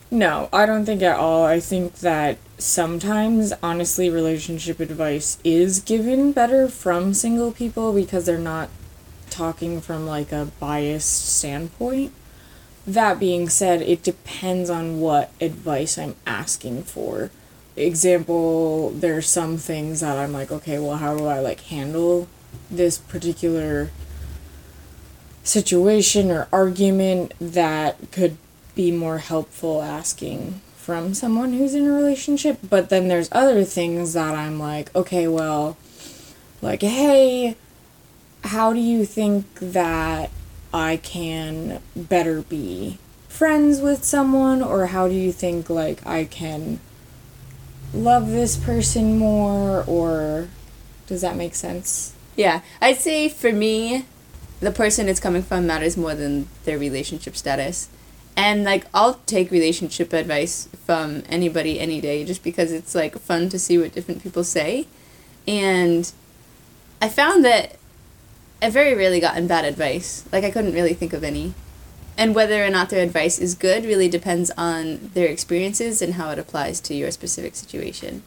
No, 0.10 0.50
I 0.52 0.66
don't 0.66 0.86
think 0.86 1.02
at 1.02 1.18
all. 1.18 1.46
I 1.46 1.60
think 1.60 1.96
that 2.00 2.38
sometimes, 2.58 3.54
honestly, 3.64 4.10
relationship 4.10 4.80
advice 4.80 5.38
is 5.44 5.80
given 5.80 6.34
better 6.34 6.68
from 6.68 7.14
single 7.14 7.52
people 7.52 7.94
because 7.94 8.26
they're 8.26 8.38
not 8.38 8.70
talking 9.30 9.80
from 9.80 10.06
like 10.06 10.32
a 10.32 10.50
biased 10.60 11.38
standpoint. 11.38 12.12
That 12.86 13.20
being 13.20 13.48
said, 13.48 13.82
it 13.84 14.04
depends 14.04 14.70
on 14.70 15.00
what 15.00 15.32
advice 15.40 15.98
I'm 15.98 16.16
asking 16.26 16.84
for. 16.84 17.32
Example, 17.76 18.90
there's 18.92 19.28
some 19.28 19.58
things 19.58 20.02
that 20.02 20.18
I'm 20.18 20.34
like, 20.34 20.52
okay, 20.52 20.78
well, 20.78 20.98
how 20.98 21.18
do 21.18 21.26
I 21.26 21.40
like 21.40 21.62
handle 21.62 22.28
this 22.70 22.98
particular 22.98 23.90
situation 25.44 26.30
or 26.30 26.48
argument 26.52 27.34
that 27.40 28.12
could 28.12 28.38
be 28.76 28.92
more 28.92 29.20
helpful 29.20 29.82
asking 29.82 30.62
from 30.76 31.14
someone 31.14 31.54
who's 31.54 31.76
in 31.76 31.88
a 31.88 31.92
relationship. 31.92 32.60
But 32.68 32.90
then 32.90 33.08
there's 33.08 33.30
other 33.32 33.64
things 33.64 34.14
that 34.14 34.36
I'm 34.36 34.60
like, 34.60 34.94
okay, 34.96 35.28
well, 35.28 35.78
like, 36.62 36.82
hey, 36.82 37.56
how 38.46 38.74
do 38.74 38.80
you 38.80 39.06
think 39.06 39.46
that 39.60 40.32
I 40.74 40.98
can 40.98 41.82
better 41.96 42.42
be 42.42 42.98
friends 43.28 43.80
with 43.80 44.04
someone? 44.04 44.62
Or 44.62 44.88
how 44.88 45.08
do 45.08 45.14
you 45.14 45.32
think, 45.32 45.70
like, 45.70 46.06
I 46.06 46.26
can 46.26 46.80
love 47.94 48.30
this 48.30 48.58
person 48.58 49.18
more? 49.18 49.84
Or 49.86 50.48
does 51.08 51.22
that 51.22 51.36
make 51.36 51.56
sense? 51.56 52.14
Yeah, 52.36 52.62
I'd 52.82 52.98
say 52.98 53.30
for 53.30 53.52
me, 53.52 54.06
the 54.60 54.72
person 54.72 55.10
it's 55.10 55.20
coming 55.20 55.44
from 55.44 55.68
matters 55.68 55.98
more 55.98 56.16
than 56.16 56.48
their 56.66 56.78
relationship 56.78 57.36
status. 57.36 57.90
And 58.38 58.64
like 58.64 58.86
I'll 58.94 59.16
take 59.26 59.52
relationship 59.52 60.14
advice 60.14 60.70
from 60.86 61.24
anybody 61.28 61.80
any 61.80 62.00
day 62.00 62.24
just 62.24 62.44
because 62.44 62.72
it's 62.72 62.96
like 62.96 63.18
fun 63.18 63.50
to 63.50 63.60
see 63.60 63.78
what 63.78 63.92
different 63.92 64.24
people 64.24 64.44
say. 64.44 64.88
And 65.48 66.12
I 67.02 67.10
found 67.10 67.44
that 67.44 67.76
I've 68.62 68.74
very 68.74 68.94
rarely 68.96 69.20
gotten 69.20 69.48
bad 69.48 69.66
advice. 69.66 70.24
Like 70.32 70.44
I 70.44 70.52
couldn't 70.52 70.74
really 70.74 70.94
think 70.94 71.14
of 71.14 71.24
any. 71.24 71.54
And 72.22 72.36
whether 72.36 72.64
or 72.64 72.70
not 72.70 72.92
their 72.92 73.02
advice 73.02 73.40
is 73.40 73.56
good 73.56 73.84
really 73.84 74.08
depends 74.08 74.52
on 74.56 75.10
their 75.16 75.26
experiences 75.26 76.04
and 76.04 76.14
how 76.14 76.30
it 76.30 76.38
applies 76.38 76.80
to 76.82 76.94
your 76.94 77.10
specific 77.10 77.56
situation. 77.56 78.22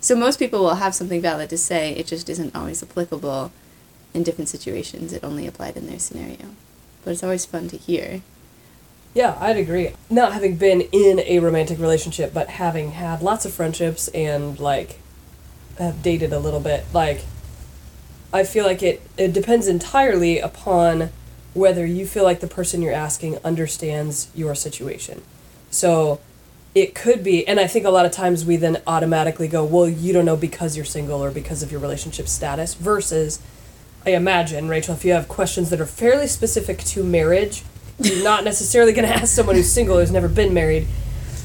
So 0.00 0.16
most 0.16 0.40
people 0.40 0.58
will 0.58 0.74
have 0.74 0.92
something 0.92 1.22
valid 1.22 1.48
to 1.50 1.56
say, 1.56 1.92
it 1.92 2.08
just 2.08 2.28
isn't 2.28 2.56
always 2.56 2.82
applicable 2.82 3.52
in 4.12 4.24
different 4.24 4.48
situations. 4.48 5.12
It 5.12 5.22
only 5.22 5.46
applied 5.46 5.76
in 5.76 5.86
their 5.86 6.00
scenario. 6.00 6.56
But 7.04 7.12
it's 7.12 7.22
always 7.22 7.46
fun 7.46 7.68
to 7.68 7.76
hear. 7.76 8.22
Yeah, 9.14 9.38
I'd 9.38 9.56
agree. 9.56 9.90
Not 10.10 10.32
having 10.32 10.56
been 10.56 10.80
in 10.80 11.20
a 11.20 11.38
romantic 11.38 11.78
relationship, 11.78 12.34
but 12.34 12.48
having 12.48 12.90
had 12.90 13.22
lots 13.22 13.44
of 13.44 13.54
friendships 13.54 14.08
and 14.08 14.58
like 14.58 14.98
have 15.78 16.02
dated 16.02 16.32
a 16.32 16.40
little 16.40 16.58
bit, 16.58 16.86
like 16.92 17.22
I 18.32 18.42
feel 18.42 18.64
like 18.64 18.82
it 18.82 19.00
it 19.16 19.32
depends 19.32 19.68
entirely 19.68 20.40
upon 20.40 21.10
whether 21.58 21.84
you 21.84 22.06
feel 22.06 22.24
like 22.24 22.40
the 22.40 22.46
person 22.46 22.82
you're 22.82 22.92
asking 22.92 23.38
understands 23.44 24.28
your 24.34 24.54
situation. 24.54 25.22
So 25.70 26.20
it 26.74 26.94
could 26.94 27.24
be 27.24 27.46
and 27.46 27.58
I 27.58 27.66
think 27.66 27.84
a 27.84 27.90
lot 27.90 28.06
of 28.06 28.12
times 28.12 28.44
we 28.44 28.56
then 28.56 28.80
automatically 28.86 29.48
go, 29.48 29.64
"Well, 29.64 29.88
you 29.88 30.12
don't 30.12 30.24
know 30.24 30.36
because 30.36 30.76
you're 30.76 30.84
single 30.84 31.22
or 31.22 31.30
because 31.30 31.62
of 31.62 31.72
your 31.72 31.80
relationship 31.80 32.28
status" 32.28 32.74
versus 32.74 33.40
I 34.06 34.10
imagine, 34.10 34.68
Rachel, 34.68 34.94
if 34.94 35.04
you 35.04 35.12
have 35.12 35.28
questions 35.28 35.70
that 35.70 35.80
are 35.80 35.86
fairly 35.86 36.28
specific 36.28 36.78
to 36.78 37.02
marriage, 37.02 37.64
you're 37.98 38.22
not 38.22 38.44
necessarily 38.44 38.92
going 38.92 39.08
to 39.08 39.14
ask 39.14 39.34
someone 39.34 39.56
who's 39.56 39.70
single 39.70 39.98
who's 39.98 40.10
never 40.10 40.28
been 40.28 40.54
married 40.54 40.86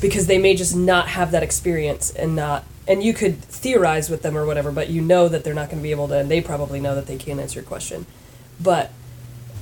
because 0.01 0.27
they 0.27 0.37
may 0.37 0.55
just 0.55 0.75
not 0.75 1.07
have 1.07 1.31
that 1.31 1.43
experience 1.43 2.11
and 2.11 2.35
not 2.35 2.63
and 2.87 3.01
you 3.01 3.13
could 3.13 3.41
theorize 3.41 4.09
with 4.09 4.21
them 4.21 4.37
or 4.37 4.45
whatever 4.45 4.71
but 4.71 4.89
you 4.89 5.01
know 5.01 5.27
that 5.27 5.43
they're 5.43 5.53
not 5.53 5.69
going 5.69 5.79
to 5.79 5.83
be 5.83 5.91
able 5.91 6.07
to 6.07 6.17
and 6.17 6.29
they 6.29 6.41
probably 6.41 6.79
know 6.79 6.93
that 6.93 7.07
they 7.07 7.17
can't 7.17 7.39
answer 7.39 7.59
your 7.59 7.67
question 7.67 8.05
but 8.61 8.91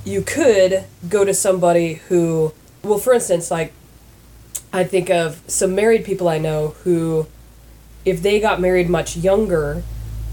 you 0.03 0.21
could 0.21 0.83
go 1.09 1.23
to 1.23 1.33
somebody 1.33 1.95
who 2.09 2.53
well 2.83 2.97
for 2.97 3.13
instance 3.13 3.51
like 3.51 3.73
i 4.73 4.83
think 4.83 5.09
of 5.09 5.41
some 5.47 5.75
married 5.75 6.03
people 6.03 6.27
i 6.27 6.37
know 6.37 6.69
who 6.83 7.27
if 8.03 8.21
they 8.21 8.39
got 8.39 8.59
married 8.59 8.89
much 8.89 9.15
younger 9.15 9.83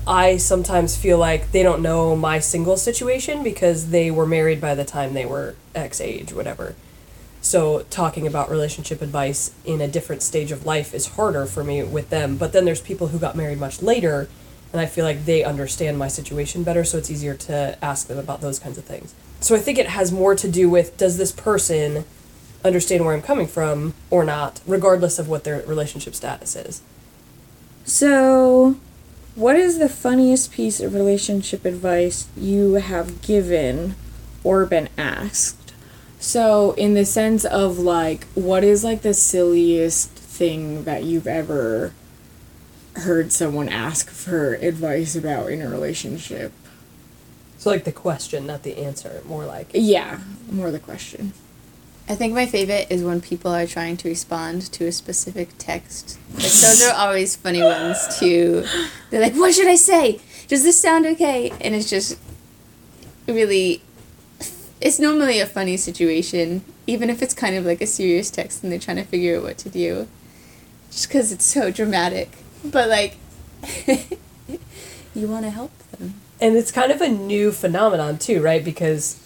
I 0.08 0.38
sometimes 0.38 0.96
feel 0.96 1.18
like 1.18 1.52
they 1.52 1.62
don't 1.62 1.82
know 1.82 2.16
my 2.16 2.38
single 2.38 2.78
situation 2.78 3.42
because 3.42 3.90
they 3.90 4.10
were 4.10 4.26
married 4.26 4.58
by 4.58 4.74
the 4.74 4.84
time 4.84 5.12
they 5.12 5.26
were 5.26 5.54
X 5.74 6.00
age, 6.00 6.32
whatever. 6.32 6.74
So 7.42 7.82
talking 7.90 8.26
about 8.26 8.50
relationship 8.50 9.02
advice 9.02 9.52
in 9.66 9.82
a 9.82 9.86
different 9.86 10.22
stage 10.22 10.50
of 10.50 10.64
life 10.64 10.94
is 10.94 11.08
harder 11.08 11.44
for 11.44 11.62
me 11.62 11.82
with 11.82 12.08
them. 12.08 12.38
But 12.38 12.54
then 12.54 12.64
there's 12.64 12.80
people 12.80 13.08
who 13.08 13.18
got 13.18 13.36
married 13.36 13.60
much 13.60 13.82
later, 13.82 14.30
and 14.72 14.80
I 14.80 14.86
feel 14.86 15.04
like 15.04 15.24
they 15.24 15.44
understand 15.44 15.98
my 15.98 16.08
situation 16.08 16.62
better, 16.62 16.84
so 16.84 16.98
it's 16.98 17.10
easier 17.10 17.34
to 17.34 17.78
ask 17.82 18.06
them 18.06 18.18
about 18.18 18.40
those 18.40 18.58
kinds 18.58 18.78
of 18.78 18.84
things. 18.84 19.14
So 19.40 19.54
I 19.54 19.58
think 19.58 19.78
it 19.78 19.88
has 19.88 20.12
more 20.12 20.34
to 20.34 20.48
do 20.48 20.68
with 20.68 20.96
does 20.96 21.16
this 21.16 21.32
person 21.32 22.04
understand 22.64 23.04
where 23.04 23.14
I'm 23.14 23.22
coming 23.22 23.46
from 23.46 23.94
or 24.10 24.24
not, 24.24 24.60
regardless 24.66 25.18
of 25.18 25.28
what 25.28 25.44
their 25.44 25.62
relationship 25.62 26.14
status 26.14 26.56
is. 26.56 26.82
So, 27.84 28.76
what 29.34 29.56
is 29.56 29.78
the 29.78 29.88
funniest 29.88 30.52
piece 30.52 30.80
of 30.80 30.94
relationship 30.94 31.64
advice 31.64 32.28
you 32.36 32.74
have 32.74 33.22
given 33.22 33.94
or 34.44 34.66
been 34.66 34.88
asked? 34.98 35.72
So, 36.18 36.72
in 36.72 36.94
the 36.94 37.04
sense 37.04 37.44
of 37.44 37.78
like, 37.78 38.26
what 38.34 38.64
is 38.64 38.84
like 38.84 39.02
the 39.02 39.14
silliest 39.14 40.10
thing 40.10 40.84
that 40.84 41.04
you've 41.04 41.26
ever 41.26 41.92
heard 43.00 43.32
someone 43.32 43.68
ask 43.68 44.10
for 44.10 44.54
advice 44.54 45.16
about 45.16 45.50
in 45.50 45.62
a 45.62 45.68
relationship? 45.68 46.52
So 47.58 47.70
like 47.70 47.84
the 47.84 47.92
question, 47.92 48.46
not 48.46 48.62
the 48.62 48.78
answer, 48.78 49.22
more 49.26 49.44
like 49.44 49.70
Yeah, 49.72 50.20
more 50.50 50.70
the 50.70 50.78
question. 50.78 51.32
I 52.08 52.14
think 52.14 52.32
my 52.32 52.46
favorite 52.46 52.86
is 52.88 53.02
when 53.02 53.20
people 53.20 53.52
are 53.52 53.66
trying 53.66 53.98
to 53.98 54.08
respond 54.08 54.62
to 54.72 54.86
a 54.86 54.92
specific 54.92 55.50
text. 55.58 56.18
Like 56.32 56.44
those 56.44 56.86
are 56.86 56.94
always 56.94 57.36
funny 57.36 57.62
ones 57.62 58.18
too. 58.18 58.64
They're 59.10 59.20
like, 59.20 59.34
"What 59.34 59.54
should 59.54 59.66
I 59.66 59.74
say? 59.76 60.20
Does 60.46 60.62
this 60.62 60.80
sound 60.80 61.04
okay?" 61.04 61.52
And 61.60 61.74
it's 61.74 61.90
just 61.90 62.18
really 63.26 63.82
it's 64.80 64.98
normally 64.98 65.40
a 65.40 65.46
funny 65.46 65.76
situation, 65.76 66.64
even 66.86 67.10
if 67.10 67.20
it's 67.20 67.34
kind 67.34 67.56
of 67.56 67.66
like 67.66 67.82
a 67.82 67.86
serious 67.86 68.30
text 68.30 68.62
and 68.62 68.70
they're 68.72 68.78
trying 68.78 68.96
to 68.96 69.04
figure 69.04 69.36
out 69.36 69.42
what 69.42 69.58
to 69.58 69.68
do. 69.68 70.08
Just 70.90 71.10
cuz 71.10 71.32
it's 71.32 71.44
so 71.44 71.70
dramatic. 71.70 72.38
But 72.64 72.88
like 72.88 73.16
you 75.14 75.26
want 75.28 75.44
to 75.44 75.50
help 75.50 75.76
them. 75.92 76.14
And 76.40 76.56
it's 76.56 76.70
kind 76.70 76.92
of 76.92 77.00
a 77.00 77.08
new 77.08 77.50
phenomenon 77.52 78.18
too, 78.18 78.42
right? 78.42 78.64
Because 78.64 79.20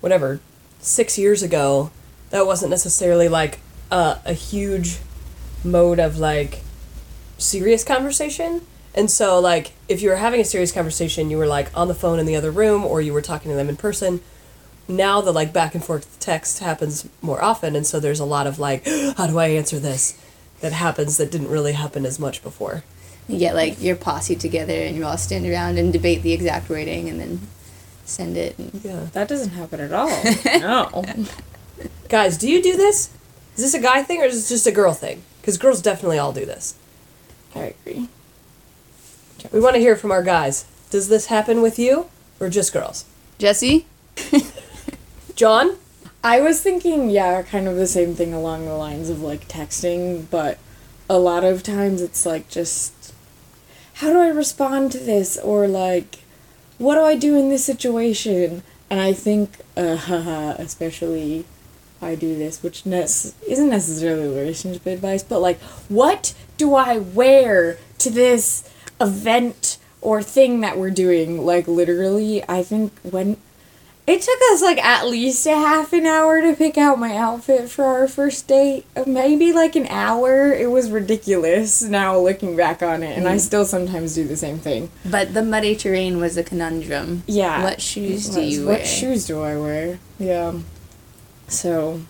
whatever, 0.00 0.40
six 0.80 1.18
years 1.18 1.42
ago, 1.42 1.90
that 2.30 2.46
wasn't 2.46 2.70
necessarily 2.70 3.28
like 3.28 3.60
a, 3.90 4.18
a 4.24 4.32
huge 4.32 4.98
mode 5.64 5.98
of 5.98 6.18
like 6.18 6.60
serious 7.38 7.84
conversation. 7.84 8.62
And 8.94 9.10
so 9.10 9.38
like 9.38 9.72
if 9.88 10.02
you 10.02 10.10
were 10.10 10.16
having 10.16 10.40
a 10.40 10.44
serious 10.44 10.72
conversation, 10.72 11.30
you 11.30 11.38
were 11.38 11.46
like 11.46 11.76
on 11.76 11.88
the 11.88 11.94
phone 11.94 12.18
in 12.18 12.26
the 12.26 12.36
other 12.36 12.50
room 12.50 12.84
or 12.84 13.00
you 13.00 13.12
were 13.12 13.22
talking 13.22 13.50
to 13.50 13.56
them 13.56 13.68
in 13.68 13.76
person. 13.76 14.20
Now 14.86 15.20
the 15.20 15.32
like 15.32 15.52
back 15.52 15.74
and 15.74 15.84
forth 15.84 16.18
text 16.18 16.58
happens 16.60 17.08
more 17.22 17.42
often 17.42 17.76
and 17.76 17.86
so 17.86 18.00
there's 18.00 18.20
a 18.20 18.24
lot 18.24 18.46
of 18.46 18.58
like 18.58 18.86
how 19.16 19.26
do 19.26 19.38
I 19.38 19.48
answer 19.48 19.78
this 19.78 20.20
that 20.60 20.72
happens 20.72 21.16
that 21.16 21.30
didn't 21.30 21.48
really 21.48 21.72
happen 21.72 22.04
as 22.06 22.18
much 22.18 22.42
before. 22.42 22.82
You 23.28 23.38
get 23.38 23.54
like 23.54 23.80
your 23.82 23.96
posse 23.96 24.36
together 24.36 24.72
and 24.72 24.96
you 24.96 25.04
all 25.04 25.18
stand 25.18 25.46
around 25.46 25.78
and 25.78 25.92
debate 25.92 26.22
the 26.22 26.32
exact 26.32 26.68
wording 26.68 27.08
and 27.08 27.20
then 27.20 27.40
send 28.04 28.36
it. 28.36 28.58
And 28.58 28.80
Yeah. 28.82 29.06
That 29.12 29.28
doesn't 29.28 29.50
happen 29.50 29.80
at 29.80 29.92
all. 29.92 30.08
No. 30.60 31.04
Guys, 32.08 32.38
do 32.38 32.48
you 32.50 32.62
do 32.62 32.76
this? 32.76 33.10
Is 33.56 33.62
this 33.64 33.74
a 33.74 33.80
guy 33.80 34.02
thing 34.02 34.20
or 34.22 34.24
is 34.24 34.34
this 34.34 34.48
just 34.48 34.66
a 34.66 34.72
girl 34.72 34.94
thing? 34.94 35.22
Because 35.40 35.58
girls 35.58 35.82
definitely 35.82 36.18
all 36.18 36.32
do 36.32 36.46
this. 36.46 36.74
I 37.54 37.74
agree. 37.86 38.08
We 39.52 39.60
want 39.60 39.74
to 39.74 39.80
hear 39.80 39.94
from 39.94 40.10
our 40.10 40.22
guys. 40.22 40.64
Does 40.90 41.08
this 41.08 41.26
happen 41.26 41.60
with 41.60 41.78
you 41.78 42.06
or 42.40 42.48
just 42.48 42.72
girls? 42.72 43.04
Jesse? 43.38 43.86
John? 45.36 45.76
I 46.28 46.42
was 46.42 46.60
thinking, 46.60 47.08
yeah, 47.08 47.40
kind 47.40 47.66
of 47.66 47.76
the 47.76 47.86
same 47.86 48.14
thing 48.14 48.34
along 48.34 48.66
the 48.66 48.74
lines 48.74 49.08
of 49.08 49.22
like 49.22 49.48
texting, 49.48 50.26
but 50.30 50.58
a 51.08 51.18
lot 51.18 51.42
of 51.42 51.62
times 51.62 52.02
it's 52.02 52.26
like 52.26 52.50
just 52.50 53.14
how 53.94 54.12
do 54.12 54.20
I 54.20 54.28
respond 54.28 54.92
to 54.92 54.98
this 54.98 55.38
or 55.38 55.66
like 55.66 56.18
what 56.76 56.96
do 56.96 57.00
I 57.00 57.16
do 57.16 57.34
in 57.34 57.48
this 57.48 57.64
situation? 57.64 58.62
And 58.90 59.00
I 59.00 59.14
think, 59.14 59.60
uh, 59.74 59.96
haha, 60.08 60.56
especially 60.58 61.46
I 62.02 62.14
do 62.14 62.36
this, 62.36 62.62
which 62.62 62.84
ne- 62.84 63.04
isn't 63.04 63.70
necessarily 63.70 64.28
relationship 64.28 64.84
advice, 64.84 65.22
but 65.22 65.40
like, 65.40 65.58
what 65.88 66.34
do 66.58 66.74
I 66.74 66.98
wear 66.98 67.78
to 68.00 68.10
this 68.10 68.70
event 69.00 69.78
or 70.02 70.22
thing 70.22 70.60
that 70.60 70.76
we're 70.76 70.90
doing? 70.90 71.46
Like, 71.46 71.66
literally, 71.66 72.44
I 72.46 72.62
think 72.62 72.92
when 73.00 73.38
it 74.08 74.22
took 74.22 74.38
us 74.52 74.62
like 74.62 74.78
at 74.78 75.06
least 75.06 75.46
a 75.46 75.54
half 75.54 75.92
an 75.92 76.06
hour 76.06 76.40
to 76.40 76.54
pick 76.56 76.78
out 76.78 76.98
my 76.98 77.14
outfit 77.14 77.68
for 77.68 77.84
our 77.84 78.08
first 78.08 78.48
date. 78.48 78.86
Maybe 79.06 79.52
like 79.52 79.76
an 79.76 79.86
hour. 79.88 80.50
It 80.50 80.70
was 80.70 80.90
ridiculous 80.90 81.82
now 81.82 82.18
looking 82.18 82.56
back 82.56 82.82
on 82.82 83.02
it, 83.02 83.18
and 83.18 83.28
I 83.28 83.36
mm. 83.36 83.40
still 83.40 83.66
sometimes 83.66 84.14
do 84.14 84.26
the 84.26 84.36
same 84.36 84.58
thing. 84.58 84.90
But 85.04 85.34
the 85.34 85.42
muddy 85.42 85.76
terrain 85.76 86.18
was 86.20 86.38
a 86.38 86.42
conundrum. 86.42 87.22
Yeah. 87.26 87.62
What 87.62 87.82
shoes 87.82 88.30
do 88.30 88.40
you 88.40 88.66
wear? 88.66 88.78
what 88.78 88.86
shoes 88.86 89.26
do 89.26 89.42
I 89.42 89.58
wear? 89.58 89.98
Yeah. 90.18 90.54
So, 91.48 92.00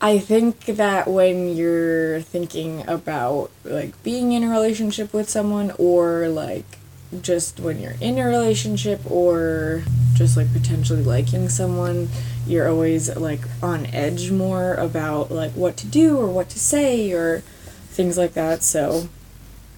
I 0.00 0.18
think 0.18 0.66
that 0.66 1.06
when 1.06 1.56
you're 1.56 2.20
thinking 2.20 2.88
about 2.88 3.52
like 3.64 4.00
being 4.02 4.32
in 4.32 4.42
a 4.42 4.48
relationship 4.48 5.12
with 5.12 5.30
someone 5.30 5.72
or 5.78 6.28
like 6.28 6.78
just 7.22 7.60
when 7.60 7.80
you're 7.80 7.96
in 8.00 8.18
a 8.18 8.26
relationship 8.26 9.00
or 9.10 9.82
just 10.14 10.36
like 10.36 10.52
potentially 10.52 11.02
liking 11.02 11.48
someone, 11.48 12.08
you're 12.46 12.68
always 12.68 13.14
like 13.16 13.40
on 13.62 13.86
edge 13.86 14.30
more 14.30 14.74
about 14.74 15.30
like 15.30 15.52
what 15.52 15.76
to 15.78 15.86
do 15.86 16.18
or 16.18 16.26
what 16.26 16.48
to 16.50 16.58
say 16.58 17.12
or 17.12 17.40
things 17.88 18.18
like 18.18 18.34
that. 18.34 18.62
So, 18.62 19.08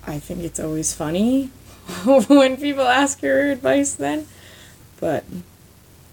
I 0.06 0.18
think 0.18 0.40
it's 0.40 0.58
always 0.58 0.94
funny 0.94 1.46
when 2.04 2.56
people 2.56 2.86
ask 2.86 3.22
your 3.22 3.50
advice 3.50 3.94
then. 3.94 4.26
But 4.98 5.24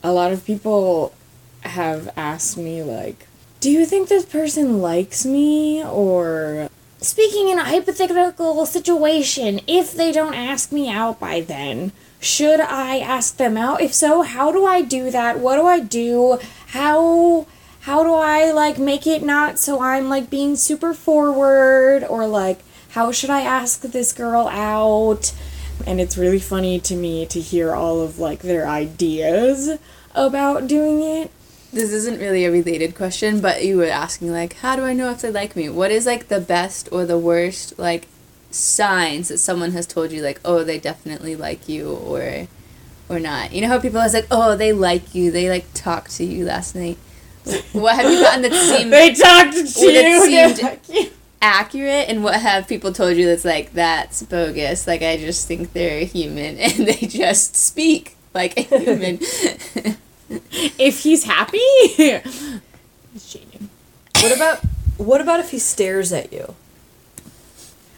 a 0.03 0.11
lot 0.11 0.31
of 0.31 0.45
people 0.45 1.13
have 1.61 2.09
asked 2.15 2.57
me 2.57 2.81
like 2.81 3.27
do 3.59 3.71
you 3.71 3.85
think 3.85 4.07
this 4.07 4.25
person 4.25 4.81
likes 4.81 5.25
me 5.25 5.83
or 5.83 6.69
speaking 6.99 7.49
in 7.49 7.59
a 7.59 7.65
hypothetical 7.65 8.65
situation 8.65 9.59
if 9.67 9.93
they 9.93 10.11
don't 10.11 10.33
ask 10.33 10.71
me 10.71 10.89
out 10.89 11.19
by 11.19 11.41
then 11.41 11.91
should 12.19 12.59
i 12.59 12.97
ask 12.99 13.37
them 13.37 13.57
out? 13.57 13.81
If 13.81 13.93
so 13.93 14.23
how 14.23 14.51
do 14.51 14.65
i 14.65 14.81
do 14.81 15.11
that? 15.11 15.39
What 15.39 15.57
do 15.57 15.65
i 15.65 15.79
do? 15.79 16.39
How 16.67 17.45
how 17.81 18.03
do 18.03 18.13
i 18.13 18.51
like 18.51 18.77
make 18.77 19.05
it 19.05 19.23
not 19.23 19.59
so 19.59 19.81
i'm 19.81 20.09
like 20.09 20.29
being 20.29 20.55
super 20.55 20.93
forward? 20.93 22.03
Or 22.03 22.27
like 22.27 22.59
how 22.89 23.11
should 23.11 23.29
i 23.29 23.41
ask 23.41 23.81
this 23.81 24.13
girl 24.13 24.47
out? 24.47 25.33
And 25.85 26.01
it's 26.01 26.17
really 26.17 26.39
funny 26.39 26.79
to 26.81 26.95
me 26.95 27.27
to 27.27 27.39
hear 27.39 27.73
all 27.73 28.01
of 28.01 28.17
like 28.17 28.39
their 28.39 28.67
ideas 28.67 29.77
about 30.15 30.67
doing 30.67 31.03
it 31.03 31.31
This 31.71 31.91
isn't 31.91 32.19
really 32.19 32.45
a 32.45 32.51
related 32.51 32.95
question, 32.95 33.41
but 33.41 33.63
you 33.63 33.77
were 33.77 33.85
asking 33.85 34.31
like, 34.31 34.53
how 34.57 34.75
do 34.75 34.83
I 34.83 34.93
know 34.93 35.11
if 35.11 35.21
they 35.21 35.31
like 35.31 35.55
me? 35.55 35.69
What 35.69 35.91
is 35.91 36.05
like 36.05 36.27
the 36.27 36.39
best 36.39 36.87
or 36.91 37.05
the 37.05 37.19
worst 37.19 37.77
like 37.77 38.07
signs 38.51 39.27
that 39.27 39.37
someone 39.39 39.71
has 39.71 39.85
told 39.85 40.11
you 40.11 40.21
like, 40.21 40.39
oh, 40.45 40.63
they 40.63 40.79
definitely 40.79 41.35
like 41.35 41.67
you 41.67 41.91
or 41.93 42.47
or 43.09 43.19
not? 43.19 43.51
You 43.51 43.61
know 43.61 43.67
how 43.67 43.79
people 43.79 43.99
are 43.99 44.09
like, 44.09 44.27
oh, 44.31 44.55
they 44.55 44.71
like 44.71 45.13
you, 45.13 45.29
they 45.29 45.49
like 45.49 45.65
talked 45.73 46.11
to 46.17 46.23
you 46.23 46.45
last 46.45 46.73
night. 46.75 46.97
What 47.73 47.95
have 47.95 48.11
you 48.11 48.21
gotten 48.21 48.41
that 48.43 48.53
seemed 48.77 48.91
they 48.91 49.13
talked 49.13 49.53
to 49.53 49.59
you 49.61 50.55
seemed- 50.55 51.11
accurate, 51.41 52.09
and 52.09 52.23
what 52.23 52.41
have 52.41 52.67
people 52.67 52.91
told 52.91 53.15
you 53.17 53.25
that's 53.25 53.45
like 53.45 53.73
that's 53.73 54.23
bogus? 54.23 54.87
Like 54.87 55.01
I 55.01 55.17
just 55.17 55.47
think 55.47 55.73
they're 55.73 56.05
human 56.05 56.57
and 56.59 56.87
they 56.87 57.07
just 57.07 57.55
speak 57.55 58.15
like 58.33 58.57
a 58.57 58.61
human. 58.61 59.19
if 60.79 61.03
he's 61.03 61.23
happy 61.23 61.57
he's 61.97 62.61
cheating 63.25 63.69
What 64.21 64.35
about 64.35 64.59
what 64.97 65.21
about 65.21 65.39
if 65.39 65.51
he 65.51 65.59
stares 65.59 66.11
at 66.11 66.33
you? 66.33 66.55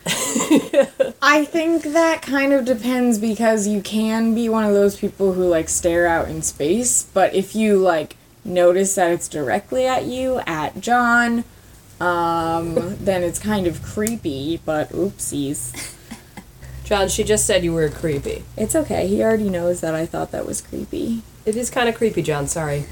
I 1.22 1.46
think 1.46 1.84
that 1.84 2.22
kind 2.22 2.52
of 2.52 2.66
depends 2.66 3.18
because 3.20 3.68
you 3.68 3.82
can 3.82 4.36
be 4.36 4.50
one 4.50 4.66
of 4.66 4.74
those 4.74 4.98
people 4.98 5.34
who 5.34 5.48
like 5.48 5.70
stare 5.70 6.08
out 6.08 6.28
in 6.28 6.42
space, 6.42 7.04
but 7.04 7.34
if 7.34 7.56
you 7.56 7.78
like 7.78 8.18
notice 8.44 8.96
that 8.96 9.12
it's 9.12 9.28
directly 9.28 9.86
at 9.86 10.06
you, 10.06 10.40
at 10.46 10.82
John, 10.82 11.46
um, 12.02 12.98
then 12.98 13.24
it's 13.24 13.40
kind 13.40 13.68
of 13.68 13.82
creepy, 13.82 14.60
but 14.66 14.90
oopsies. 14.90 15.96
John, 16.84 17.08
she 17.08 17.24
just 17.24 17.46
said 17.46 17.64
you 17.64 17.74
were 17.74 17.90
creepy. 17.90 18.44
It's 18.58 18.76
okay. 18.76 19.08
He 19.08 19.22
already 19.22 19.50
knows 19.50 19.82
that 19.82 19.94
I 19.94 20.06
thought 20.06 20.32
that 20.32 20.46
was 20.46 20.60
creepy. 20.60 21.22
It 21.46 21.56
is 21.56 21.70
kind 21.70 21.90
of 21.90 21.96
creepy, 21.96 22.22
John, 22.22 22.48
sorry. 22.48 22.86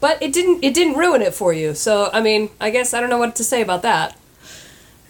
But 0.00 0.22
it 0.22 0.32
didn't 0.32 0.62
it 0.62 0.74
didn't 0.74 0.94
ruin 0.94 1.22
it 1.22 1.34
for 1.34 1.52
you. 1.52 1.74
So, 1.74 2.10
I 2.12 2.20
mean, 2.20 2.50
I 2.60 2.70
guess 2.70 2.94
I 2.94 3.00
don't 3.00 3.10
know 3.10 3.18
what 3.18 3.34
to 3.36 3.44
say 3.44 3.62
about 3.62 3.82
that. 3.82 4.16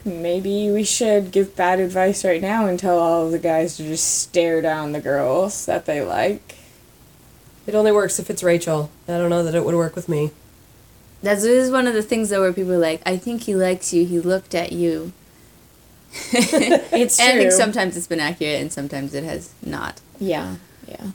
Maybe 0.04 0.70
we 0.70 0.84
should 0.84 1.30
give 1.32 1.54
bad 1.56 1.80
advice 1.80 2.24
right 2.24 2.40
now 2.40 2.66
and 2.66 2.78
tell 2.78 2.98
all 2.98 3.28
the 3.30 3.38
guys 3.38 3.76
to 3.76 3.82
just 3.82 4.20
stare 4.22 4.62
down 4.62 4.92
the 4.92 5.00
girls 5.00 5.66
that 5.66 5.84
they 5.84 6.00
like. 6.00 6.54
It 7.66 7.74
only 7.74 7.92
works 7.92 8.18
if 8.18 8.30
it's 8.30 8.42
Rachel. 8.42 8.90
I 9.06 9.18
don't 9.18 9.28
know 9.28 9.42
that 9.42 9.54
it 9.54 9.64
would 9.64 9.74
work 9.74 9.94
with 9.94 10.08
me. 10.08 10.30
That's 11.22 11.42
this 11.42 11.66
is 11.66 11.70
one 11.70 11.86
of 11.86 11.94
the 11.94 12.02
things 12.02 12.30
though 12.30 12.40
where 12.40 12.52
people 12.52 12.72
are 12.72 12.78
like, 12.78 13.02
I 13.04 13.18
think 13.18 13.42
he 13.42 13.54
likes 13.54 13.92
you. 13.92 14.06
He 14.06 14.20
looked 14.20 14.54
at 14.54 14.72
you. 14.72 15.12
It's 16.32 17.18
true. 17.18 17.26
and 17.26 17.38
I 17.38 17.38
think 17.40 17.52
sometimes 17.52 17.96
it's 17.96 18.06
been 18.06 18.20
accurate 18.20 18.60
and 18.62 18.72
sometimes 18.72 19.12
it 19.12 19.24
has 19.24 19.52
not. 19.62 20.00
Yeah, 20.18 20.56
yeah. 20.86 21.08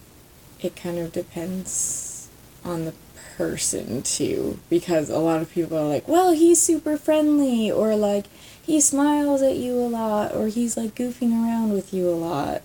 It 0.63 0.76
kind 0.78 0.97
of 0.97 1.12
depends 1.12 2.30
on 2.63 2.86
the 2.86 2.93
person 3.36 4.02
too, 4.02 4.60
because 4.69 5.10
a 5.10 5.19
lot 5.19 5.41
of 5.41 5.52
people 5.52 5.78
are 5.78 5.88
like, 5.88 6.08
well, 6.08 6.32
he's 6.32 6.62
super 6.62 6.97
friendly, 6.97 7.69
or 7.69 7.95
like, 7.95 8.26
he 8.62 8.80
smiles 8.80 9.41
at 9.41 9.58
you 9.58 9.73
a 9.73 9.89
lot, 9.89 10.34
or 10.34 10.47
he's 10.47 10.78
like 10.78 10.95
goofing 10.95 11.34
around 11.34 11.73
with 11.73 11.93
you 11.93 12.10
a 12.10 12.15
lot. 12.15 12.62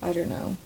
I 0.00 0.12
don't 0.12 0.28
know. 0.28 0.56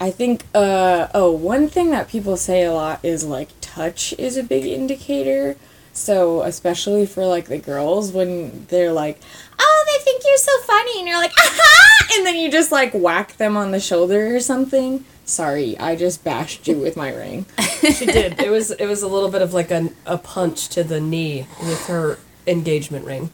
I 0.00 0.12
think, 0.12 0.44
uh, 0.54 1.08
oh, 1.12 1.32
one 1.32 1.68
thing 1.68 1.90
that 1.90 2.08
people 2.08 2.36
say 2.36 2.62
a 2.62 2.72
lot 2.72 3.04
is 3.04 3.24
like 3.24 3.48
touch 3.60 4.14
is 4.16 4.36
a 4.36 4.44
big 4.44 4.64
indicator. 4.64 5.56
So, 5.92 6.42
especially 6.42 7.06
for 7.06 7.26
like 7.26 7.48
the 7.48 7.58
girls, 7.58 8.12
when 8.12 8.66
they're 8.66 8.92
like, 8.92 9.20
oh, 9.58 9.77
they 9.98 10.04
think 10.04 10.22
you're 10.24 10.36
so 10.38 10.58
funny, 10.62 10.98
and 10.98 11.08
you're 11.08 11.18
like, 11.18 11.32
aha! 11.38 12.06
And 12.16 12.26
then 12.26 12.36
you 12.36 12.50
just 12.50 12.72
like 12.72 12.92
whack 12.94 13.36
them 13.36 13.56
on 13.56 13.70
the 13.70 13.80
shoulder 13.80 14.34
or 14.34 14.40
something. 14.40 15.04
Sorry, 15.24 15.78
I 15.78 15.94
just 15.94 16.24
bashed 16.24 16.66
you 16.66 16.78
with 16.78 16.96
my 16.96 17.14
ring. 17.14 17.44
She 17.80 18.06
did. 18.06 18.40
It 18.40 18.50
was 18.50 18.70
it 18.70 18.86
was 18.86 19.02
a 19.02 19.08
little 19.08 19.30
bit 19.30 19.42
of 19.42 19.52
like 19.52 19.70
a, 19.70 19.90
a 20.06 20.16
punch 20.16 20.68
to 20.70 20.82
the 20.82 21.00
knee 21.00 21.46
with 21.60 21.86
her 21.86 22.18
engagement 22.46 23.04
ring. 23.04 23.30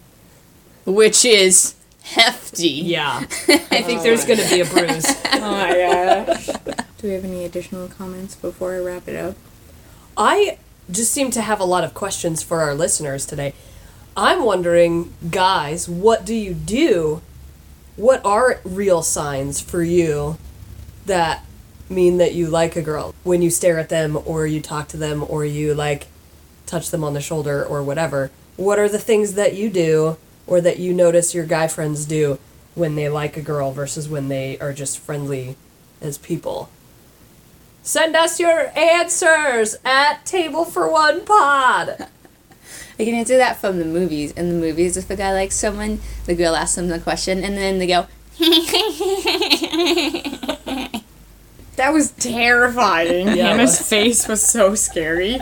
Which 0.84 1.24
is 1.24 1.74
hefty. 2.02 2.68
Yeah. 2.68 3.18
I 3.48 3.82
think 3.82 4.02
there's 4.02 4.24
gonna 4.24 4.48
be 4.48 4.60
a 4.60 4.64
bruise. 4.64 5.06
Oh 5.44 5.50
my 5.50 6.24
gosh. 6.24 6.46
Do 6.98 7.08
we 7.08 7.10
have 7.10 7.24
any 7.24 7.44
additional 7.44 7.86
comments 7.88 8.34
before 8.34 8.74
I 8.74 8.78
wrap 8.78 9.06
it 9.08 9.14
up? 9.14 9.36
I 10.16 10.56
just 10.90 11.12
seem 11.12 11.30
to 11.32 11.42
have 11.42 11.60
a 11.60 11.64
lot 11.64 11.84
of 11.84 11.92
questions 11.92 12.42
for 12.42 12.60
our 12.62 12.74
listeners 12.74 13.26
today. 13.26 13.52
I'm 14.16 14.44
wondering, 14.44 15.12
guys, 15.30 15.88
what 15.88 16.24
do 16.24 16.34
you 16.34 16.54
do? 16.54 17.20
What 17.96 18.24
are 18.24 18.60
real 18.64 19.02
signs 19.02 19.60
for 19.60 19.82
you 19.82 20.38
that 21.06 21.44
mean 21.88 22.18
that 22.18 22.34
you 22.34 22.46
like 22.46 22.76
a 22.76 22.82
girl? 22.82 23.14
When 23.24 23.42
you 23.42 23.50
stare 23.50 23.78
at 23.78 23.88
them 23.88 24.16
or 24.24 24.46
you 24.46 24.60
talk 24.60 24.88
to 24.88 24.96
them 24.96 25.24
or 25.28 25.44
you 25.44 25.74
like 25.74 26.06
touch 26.66 26.90
them 26.90 27.04
on 27.04 27.14
the 27.14 27.20
shoulder 27.20 27.64
or 27.64 27.82
whatever. 27.82 28.30
What 28.56 28.78
are 28.78 28.88
the 28.88 28.98
things 28.98 29.34
that 29.34 29.54
you 29.54 29.68
do 29.68 30.16
or 30.46 30.60
that 30.60 30.78
you 30.78 30.92
notice 30.92 31.34
your 31.34 31.44
guy 31.44 31.68
friends 31.68 32.04
do 32.04 32.38
when 32.74 32.94
they 32.94 33.08
like 33.08 33.36
a 33.36 33.42
girl 33.42 33.72
versus 33.72 34.08
when 34.08 34.28
they 34.28 34.58
are 34.58 34.72
just 34.72 34.98
friendly 34.98 35.56
as 36.00 36.18
people? 36.18 36.70
Send 37.82 38.16
us 38.16 38.40
your 38.40 38.76
answers 38.78 39.76
at 39.84 40.24
Table 40.24 40.64
for 40.64 40.90
One 40.90 41.24
Pod. 41.24 42.08
I 42.98 43.04
can 43.04 43.14
answer 43.14 43.36
that 43.36 43.58
from 43.58 43.78
the 43.78 43.84
movies. 43.84 44.32
In 44.32 44.48
the 44.48 44.54
movies, 44.54 44.96
if 44.96 45.08
the 45.08 45.16
guy 45.16 45.32
likes 45.32 45.56
someone, 45.56 46.00
the 46.26 46.34
girl 46.34 46.54
asks 46.54 46.76
them 46.76 46.88
the 46.88 47.00
question, 47.00 47.42
and 47.42 47.56
then 47.56 47.78
they 47.78 47.86
go, 47.86 48.06
That 51.76 51.92
was 51.92 52.12
terrifying. 52.12 53.28
Yeah, 53.28 53.32
it 53.32 53.42
Hannah's 53.42 53.88
face 53.88 54.28
was 54.28 54.42
so 54.42 54.76
scary. 54.76 55.34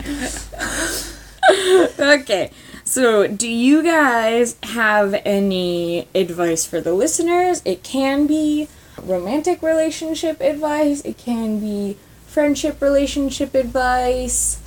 okay. 1.99 2.51
So, 2.83 3.27
do 3.27 3.47
you 3.47 3.83
guys 3.83 4.55
have 4.63 5.13
any 5.25 6.07
advice 6.15 6.65
for 6.65 6.81
the 6.81 6.93
listeners? 6.93 7.61
It 7.65 7.83
can 7.83 8.25
be 8.25 8.67
romantic 9.01 9.61
relationship 9.61 10.41
advice, 10.41 11.01
it 11.01 11.17
can 11.17 11.59
be 11.59 11.97
friendship 12.27 12.81
relationship 12.81 13.53
advice. 13.53 14.59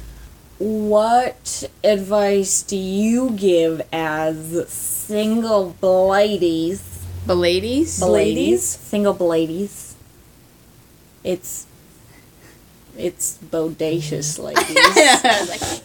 What 0.58 1.64
advice 1.84 2.62
do 2.62 2.76
you 2.76 3.30
give 3.30 3.82
as 3.92 4.68
single 4.68 5.76
ladies? 5.82 7.04
Beladies? 7.26 8.00
Ladies? 8.00 8.64
Single 8.64 9.14
ladies. 9.14 9.96
It's 11.22 11.66
it's 12.96 13.38
bodacious 13.38 14.40
mm. 14.40 14.44
ladies. 14.44 15.82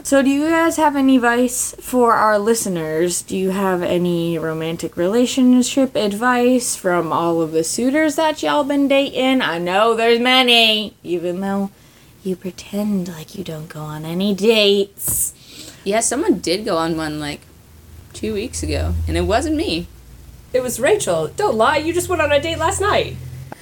so 0.02 0.22
do 0.22 0.30
you 0.30 0.48
guys 0.48 0.76
have 0.76 0.96
any 0.96 1.16
advice 1.16 1.76
for 1.78 2.14
our 2.14 2.38
listeners? 2.38 3.22
Do 3.22 3.36
you 3.36 3.50
have 3.50 3.82
any 3.82 4.38
romantic 4.38 4.96
relationship 4.96 5.94
advice 5.94 6.74
from 6.74 7.12
all 7.12 7.40
of 7.40 7.52
the 7.52 7.62
suitors 7.62 8.16
that 8.16 8.42
y'all 8.42 8.64
been 8.64 8.88
dating? 8.88 9.42
I 9.42 9.58
know 9.58 9.94
there's 9.94 10.18
many, 10.18 10.94
even 11.04 11.40
though 11.40 11.70
you 12.24 12.36
pretend 12.36 13.08
like 13.08 13.34
you 13.34 13.44
don't 13.44 13.68
go 13.68 13.80
on 13.80 14.04
any 14.04 14.34
dates. 14.34 15.34
Yeah, 15.84 16.00
someone 16.00 16.38
did 16.38 16.64
go 16.64 16.76
on 16.76 16.96
one 16.96 17.20
like 17.20 17.40
two 18.12 18.32
weeks 18.34 18.62
ago, 18.62 18.94
and 19.06 19.16
it 19.16 19.22
wasn't 19.22 19.56
me. 19.56 19.86
It 20.52 20.62
was 20.62 20.78
Rachel. 20.80 21.28
Don't 21.28 21.56
lie, 21.56 21.78
you 21.78 21.92
just 21.92 22.08
went 22.08 22.22
on 22.22 22.30
a 22.32 22.40
date 22.40 22.58
last 22.58 22.80
night. 22.80 23.16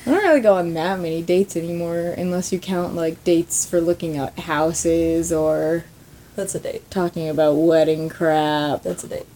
I 0.07 0.11
don't 0.11 0.23
really 0.23 0.41
go 0.41 0.55
on 0.57 0.75
that 0.75 0.99
many 1.01 1.23
dates 1.23 1.57
anymore 1.57 2.15
unless 2.19 2.53
you 2.53 2.59
count 2.59 2.95
like 2.95 3.23
dates 3.25 3.65
for 3.65 3.81
looking 3.81 4.17
at 4.17 4.37
houses 4.41 5.33
or 5.33 5.85
That's 6.37 6.55
a 6.55 6.61
date. 6.61 6.91
talking 6.91 7.29
about 7.29 7.55
wedding 7.55 8.09
crap. 8.09 8.83
That's 8.83 9.05
a 9.05 9.09
date. 9.09 9.27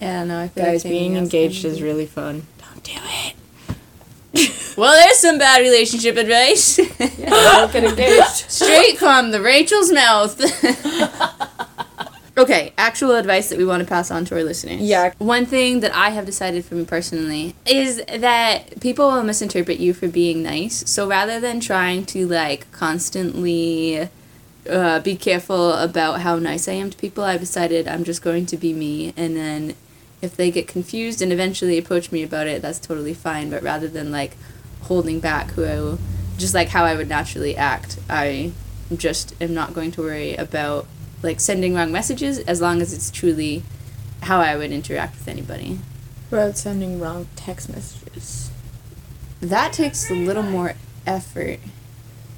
Yeah, 0.00 0.24
no, 0.24 0.40
I 0.40 0.48
feel 0.48 0.64
Guys, 0.64 0.84
like 0.84 0.92
being 0.92 1.16
engaged 1.16 1.64
is 1.64 1.82
really 1.82 2.06
fun. 2.06 2.46
Don't 2.58 2.82
do 2.84 2.92
it. 2.94 3.34
Well, 4.78 4.92
there's 4.92 5.18
some 5.18 5.38
bad 5.38 5.60
relationship 5.60 6.16
advice. 6.16 6.76
Don't 6.76 7.72
get 7.72 7.82
engaged. 7.82 8.24
Straight 8.48 8.96
from 8.96 9.32
the 9.32 9.40
Rachel's 9.42 9.90
mouth. 9.90 10.40
okay, 12.38 12.72
actual 12.78 13.16
advice 13.16 13.48
that 13.48 13.58
we 13.58 13.64
want 13.64 13.82
to 13.82 13.88
pass 13.88 14.10
on 14.12 14.24
to 14.26 14.36
our 14.36 14.44
listeners. 14.44 14.80
Yeah. 14.80 15.12
One 15.18 15.46
thing 15.46 15.80
that 15.80 15.92
I 15.94 16.10
have 16.10 16.26
decided 16.26 16.64
for 16.64 16.76
me 16.76 16.84
personally 16.84 17.56
is 17.66 18.02
that 18.06 18.80
people 18.80 19.10
will 19.10 19.24
misinterpret 19.24 19.80
you 19.80 19.92
for 19.92 20.06
being 20.06 20.44
nice. 20.44 20.88
So 20.88 21.08
rather 21.08 21.40
than 21.40 21.58
trying 21.58 22.06
to 22.06 22.28
like 22.28 22.70
constantly 22.70 24.08
uh, 24.70 25.00
be 25.00 25.16
careful 25.16 25.72
about 25.72 26.20
how 26.20 26.38
nice 26.38 26.68
I 26.68 26.74
am 26.74 26.90
to 26.90 26.96
people, 26.96 27.24
I've 27.24 27.40
decided 27.40 27.88
I'm 27.88 28.04
just 28.04 28.22
going 28.22 28.46
to 28.46 28.56
be 28.56 28.72
me 28.72 29.12
and 29.16 29.36
then 29.36 29.74
if 30.20 30.36
they 30.36 30.50
get 30.50 30.66
confused 30.66 31.22
and 31.22 31.32
eventually 31.32 31.78
approach 31.78 32.10
me 32.10 32.22
about 32.22 32.46
it, 32.46 32.62
that's 32.62 32.78
totally 32.78 33.14
fine. 33.14 33.50
But 33.50 33.62
rather 33.62 33.88
than 33.88 34.10
like 34.10 34.36
holding 34.82 35.20
back 35.20 35.52
who 35.52 35.64
I 35.64 35.76
will, 35.76 35.98
just 36.36 36.54
like 36.54 36.68
how 36.68 36.84
I 36.84 36.94
would 36.94 37.08
naturally 37.08 37.56
act, 37.56 37.98
I 38.08 38.52
just 38.94 39.34
am 39.40 39.54
not 39.54 39.74
going 39.74 39.90
to 39.92 40.02
worry 40.02 40.34
about 40.34 40.86
like 41.22 41.40
sending 41.40 41.74
wrong 41.74 41.92
messages 41.92 42.38
as 42.40 42.60
long 42.60 42.80
as 42.80 42.92
it's 42.92 43.10
truly 43.10 43.62
how 44.22 44.40
I 44.40 44.56
would 44.56 44.72
interact 44.72 45.18
with 45.18 45.28
anybody. 45.28 45.78
About 46.30 46.56
sending 46.56 47.00
wrong 47.00 47.28
text 47.36 47.68
messages. 47.68 48.50
That 49.40 49.72
takes 49.72 50.10
a 50.10 50.14
little 50.14 50.42
more 50.42 50.74
effort. 51.06 51.60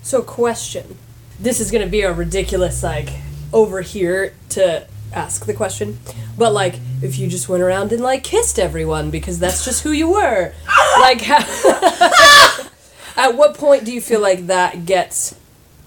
So, 0.02 0.22
question. 0.22 0.96
This 1.38 1.60
is 1.60 1.70
gonna 1.70 1.86
be 1.86 2.02
a 2.02 2.12
ridiculous, 2.12 2.82
like, 2.82 3.10
over 3.52 3.80
here 3.80 4.34
to 4.50 4.86
ask 5.12 5.46
the 5.46 5.54
question. 5.54 5.98
But, 6.38 6.52
like, 6.52 6.76
if 7.02 7.18
you 7.18 7.28
just 7.28 7.48
went 7.48 7.62
around 7.62 7.92
and, 7.92 8.02
like, 8.02 8.22
kissed 8.24 8.58
everyone 8.58 9.10
because 9.10 9.38
that's 9.38 9.64
just 9.64 9.82
who 9.82 9.92
you 9.92 10.10
were, 10.10 10.52
like, 11.00 11.20
how, 11.22 11.38
at 13.16 13.36
what 13.36 13.56
point 13.56 13.84
do 13.84 13.92
you 13.92 14.00
feel 14.00 14.20
like 14.20 14.46
that 14.46 14.86
gets 14.86 15.34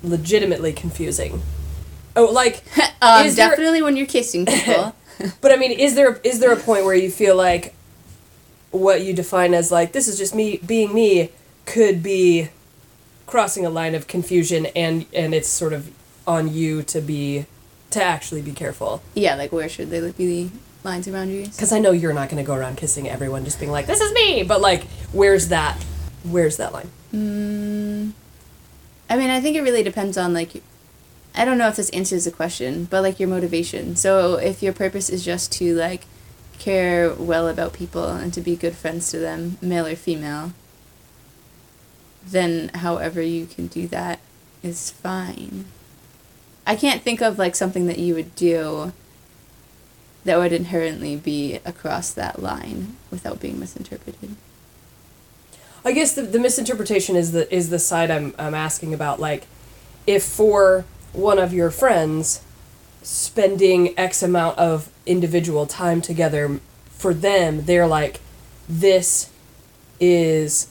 legitimately 0.03 0.73
confusing? 0.73 1.41
Oh, 2.15 2.25
like, 2.25 2.63
Um, 3.01 3.25
Is 3.25 3.35
there- 3.35 3.49
definitely 3.49 3.81
when 3.81 3.97
you're 3.97 4.07
kissing 4.07 4.45
people. 4.45 4.95
But 5.41 5.51
I 5.51 5.57
mean, 5.57 5.71
is 5.71 5.93
there 5.95 6.19
is 6.23 6.39
there 6.39 6.51
a 6.51 6.57
point 6.57 6.85
where 6.85 6.95
you 6.95 7.11
feel 7.11 7.35
like 7.35 7.75
what 8.71 9.01
you 9.03 9.13
define 9.13 9.53
as 9.53 9.71
like 9.71 9.91
this 9.91 10.07
is 10.07 10.17
just 10.17 10.33
me 10.33 10.57
being 10.65 10.93
me 10.93 11.29
could 11.65 12.01
be 12.01 12.49
crossing 13.27 13.65
a 13.65 13.69
line 13.69 13.93
of 13.93 14.07
confusion 14.07 14.65
and 14.75 15.05
and 15.13 15.33
it's 15.35 15.47
sort 15.47 15.71
of 15.73 15.91
on 16.25 16.51
you 16.51 16.81
to 16.83 16.99
be 16.99 17.45
to 17.93 18.03
actually 18.03 18.41
be 18.41 18.51
careful 18.51 19.01
yeah, 19.13 19.35
like 19.35 19.51
where 19.51 19.69
should 19.69 19.89
they 19.89 20.01
like, 20.01 20.17
be 20.17 20.25
the 20.25 20.55
lines 20.83 21.07
and 21.07 21.15
boundaries? 21.15 21.55
because 21.55 21.71
I 21.71 21.79
know 21.79 21.91
you're 21.91 22.13
not 22.13 22.29
going 22.29 22.43
to 22.43 22.47
go 22.47 22.55
around 22.55 22.77
kissing 22.77 23.09
everyone 23.09 23.45
just 23.45 23.59
being 23.59 23.71
like 23.71 23.85
this 23.85 24.01
is 24.01 24.11
me 24.13 24.43
but 24.43 24.61
like 24.61 24.83
where's 25.11 25.47
that 25.49 25.81
where's 26.23 26.57
that 26.57 26.73
line 26.73 26.89
mm, 27.13 28.11
I 29.09 29.17
mean, 29.17 29.29
I 29.29 29.41
think 29.41 29.55
it 29.55 29.61
really 29.61 29.83
depends 29.83 30.17
on 30.17 30.33
like 30.33 30.63
I 31.35 31.45
don't 31.45 31.57
know 31.57 31.67
if 31.67 31.75
this 31.75 31.89
answers 31.91 32.25
the 32.25 32.31
question, 32.31 32.85
but 32.85 33.01
like 33.01 33.19
your 33.19 33.29
motivation. 33.29 33.95
So 33.95 34.35
if 34.35 34.63
your 34.63 34.73
purpose 34.73 35.09
is 35.09 35.23
just 35.23 35.51
to 35.53 35.75
like 35.75 36.05
care 36.59 37.13
well 37.13 37.47
about 37.47 37.73
people 37.73 38.07
and 38.07 38.33
to 38.33 38.41
be 38.41 38.55
good 38.55 38.75
friends 38.75 39.09
to 39.11 39.19
them, 39.19 39.57
male 39.61 39.85
or 39.85 39.95
female, 39.95 40.53
then 42.25 42.69
however 42.69 43.21
you 43.21 43.45
can 43.45 43.67
do 43.67 43.87
that 43.87 44.19
is 44.61 44.89
fine. 44.91 45.65
I 46.65 46.75
can't 46.75 47.01
think 47.01 47.21
of 47.21 47.37
like 47.37 47.55
something 47.55 47.87
that 47.87 47.99
you 47.99 48.15
would 48.15 48.35
do 48.35 48.93
that 50.23 50.37
would 50.37 50.53
inherently 50.53 51.15
be 51.15 51.59
across 51.65 52.11
that 52.13 52.41
line 52.41 52.95
without 53.11 53.39
being 53.39 53.59
misinterpreted. 53.59 54.35
I 55.85 55.91
guess 55.91 56.13
the, 56.13 56.21
the 56.21 56.39
misinterpretation 56.39 57.15
is 57.15 57.33
the 57.33 57.53
is 57.53 57.69
the 57.69 57.79
side 57.79 58.09
I'm 58.09 58.33
I'm 58.39 58.53
asking 58.53 58.93
about. 58.93 59.19
Like, 59.19 59.47
if 60.07 60.23
for 60.23 60.85
one 61.11 61.39
of 61.39 61.53
your 61.53 61.71
friends, 61.71 62.41
spending 63.01 63.97
X 63.99 64.23
amount 64.23 64.57
of 64.57 64.89
individual 65.05 65.65
time 65.65 66.01
together, 66.01 66.59
for 66.89 67.13
them 67.13 67.65
they're 67.65 67.87
like, 67.87 68.21
this 68.69 69.29
is 69.99 70.69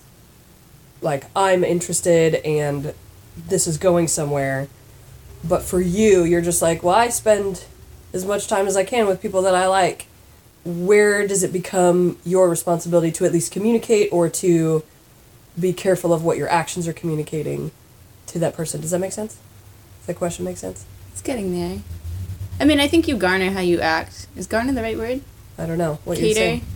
like 1.02 1.24
I'm 1.36 1.62
interested 1.62 2.36
and 2.36 2.94
this 3.36 3.66
is 3.66 3.76
going 3.76 4.08
somewhere. 4.08 4.68
But 5.44 5.62
for 5.62 5.80
you, 5.80 6.24
you're 6.24 6.40
just 6.42 6.62
like, 6.62 6.82
well, 6.82 6.94
I 6.94 7.08
spend 7.08 7.64
as 8.12 8.24
much 8.24 8.46
time 8.46 8.66
as 8.66 8.76
I 8.76 8.84
can 8.84 9.06
with 9.06 9.20
people 9.20 9.42
that 9.42 9.54
I 9.54 9.66
like. 9.66 10.06
Where 10.64 11.26
does 11.26 11.42
it 11.42 11.52
become 11.52 12.18
your 12.24 12.48
responsibility 12.48 13.10
to 13.12 13.24
at 13.24 13.32
least 13.32 13.50
communicate 13.50 14.12
or 14.12 14.28
to 14.28 14.84
be 15.58 15.72
careful 15.72 16.12
of 16.12 16.22
what 16.22 16.36
your 16.36 16.48
actions 16.48 16.86
are 16.86 16.92
communicating 16.92 17.72
to 18.28 18.38
that 18.38 18.54
person? 18.54 18.80
Does 18.80 18.92
that 18.92 19.00
make 19.00 19.12
sense? 19.12 19.38
Does 19.98 20.06
that 20.06 20.16
question 20.16 20.44
make 20.44 20.56
sense? 20.56 20.84
It's 21.10 21.22
getting 21.22 21.52
there. 21.52 21.80
I 22.60 22.64
mean, 22.64 22.78
I 22.78 22.86
think 22.86 23.08
you 23.08 23.16
garner 23.16 23.50
how 23.50 23.60
you 23.60 23.80
act. 23.80 24.28
Is 24.36 24.46
garner 24.46 24.72
the 24.72 24.82
right 24.82 24.96
word? 24.96 25.22
I 25.58 25.66
don't 25.66 25.78
know 25.78 25.98
what 26.04 26.18
you're 26.18 26.28
Cater. 26.28 26.40
saying. 26.40 26.66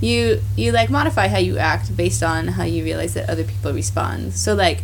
You 0.00 0.42
you 0.56 0.72
like 0.72 0.90
modify 0.90 1.28
how 1.28 1.38
you 1.38 1.56
act 1.56 1.96
based 1.96 2.22
on 2.22 2.48
how 2.48 2.64
you 2.64 2.84
realize 2.84 3.14
that 3.14 3.30
other 3.30 3.44
people 3.44 3.72
respond. 3.72 4.34
So 4.34 4.54
like, 4.54 4.82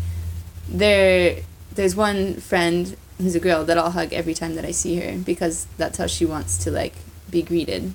there 0.69 1.41
there's 1.75 1.97
one 1.97 2.35
friend 2.37 2.97
who's 3.23 3.35
a 3.35 3.41
girl 3.41 3.65
that 3.65 3.79
I'll 3.79 3.91
hug 3.91 4.13
every 4.13 4.35
time 4.35 4.55
that 4.57 4.65
I 4.65 4.71
see 4.71 4.97
her 4.97 5.19
because 5.19 5.67
that's 5.79 5.99
how 5.99 6.07
she 6.07 6.25
wants 6.25 6.63
to 6.65 6.71
like 6.71 6.95
be 7.31 7.43
greeted. 7.43 7.95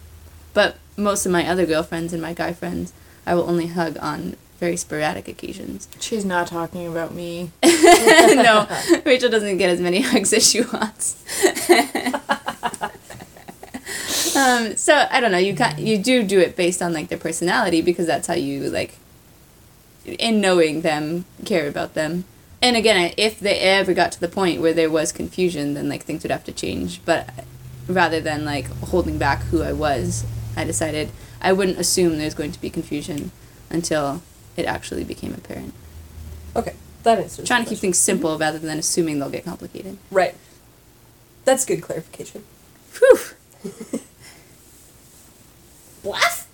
But 0.53 0.77
most 0.95 1.25
of 1.25 1.31
my 1.31 1.47
other 1.47 1.65
girlfriends 1.65 2.13
and 2.13 2.21
my 2.21 2.33
guy 2.33 2.53
friends, 2.53 2.93
I 3.25 3.35
will 3.35 3.47
only 3.47 3.67
hug 3.67 3.97
on 3.99 4.35
very 4.59 4.75
sporadic 4.75 5.27
occasions. 5.27 5.87
She's 5.99 6.25
not 6.25 6.47
talking 6.47 6.87
about 6.87 7.13
me. 7.13 7.51
no, 7.63 8.67
Rachel 9.05 9.29
doesn't 9.29 9.57
get 9.57 9.69
as 9.69 9.79
many 9.79 10.01
hugs 10.01 10.33
as 10.33 10.49
she 10.49 10.61
wants. 10.61 11.23
um, 14.35 14.75
so 14.75 15.07
I 15.11 15.19
don't 15.19 15.31
know. 15.31 15.37
You 15.37 15.55
can 15.55 15.77
you 15.77 15.97
do 15.97 16.23
do 16.23 16.39
it 16.39 16.55
based 16.55 16.81
on 16.81 16.93
like 16.93 17.09
their 17.09 17.19
personality 17.19 17.81
because 17.81 18.07
that's 18.07 18.27
how 18.27 18.33
you 18.33 18.69
like. 18.69 18.95
In 20.05 20.39
knowing 20.39 20.83
them, 20.83 21.25
care 21.43 21.67
about 21.67 21.93
them, 21.93 22.23
and 22.67 22.77
again, 22.77 23.13
if 23.17 23.39
they 23.39 23.59
ever 23.59 23.93
got 23.93 24.11
to 24.13 24.19
the 24.19 24.27
point 24.27 24.61
where 24.61 24.73
there 24.73 24.89
was 24.89 25.11
confusion, 25.11 25.73
then 25.73 25.89
like 25.89 26.03
things 26.03 26.23
would 26.23 26.31
have 26.31 26.43
to 26.45 26.51
change. 26.51 27.01
But 27.05 27.29
rather 27.87 28.19
than 28.19 28.45
like 28.45 28.67
holding 28.81 29.17
back 29.17 29.43
who 29.43 29.61
I 29.63 29.73
was, 29.73 30.25
I 30.55 30.63
decided 30.63 31.09
I 31.41 31.53
wouldn't 31.53 31.79
assume 31.79 32.17
there's 32.17 32.33
going 32.33 32.51
to 32.51 32.61
be 32.61 32.69
confusion 32.69 33.31
until 33.69 34.21
it 34.55 34.65
actually 34.65 35.03
became 35.03 35.33
apparent. 35.33 35.73
Okay, 36.55 36.73
that 37.03 37.19
is. 37.19 37.37
Trying 37.45 37.63
to 37.63 37.69
keep 37.69 37.79
things 37.79 37.97
simple 37.97 38.37
rather 38.37 38.59
than 38.59 38.77
assuming 38.77 39.19
they'll 39.19 39.29
get 39.29 39.45
complicated. 39.45 39.97
right. 40.11 40.35
That's 41.45 41.63
good 41.63 41.81
clarification. 41.81 42.43
Whew. 42.99 43.19
What? 46.03 46.46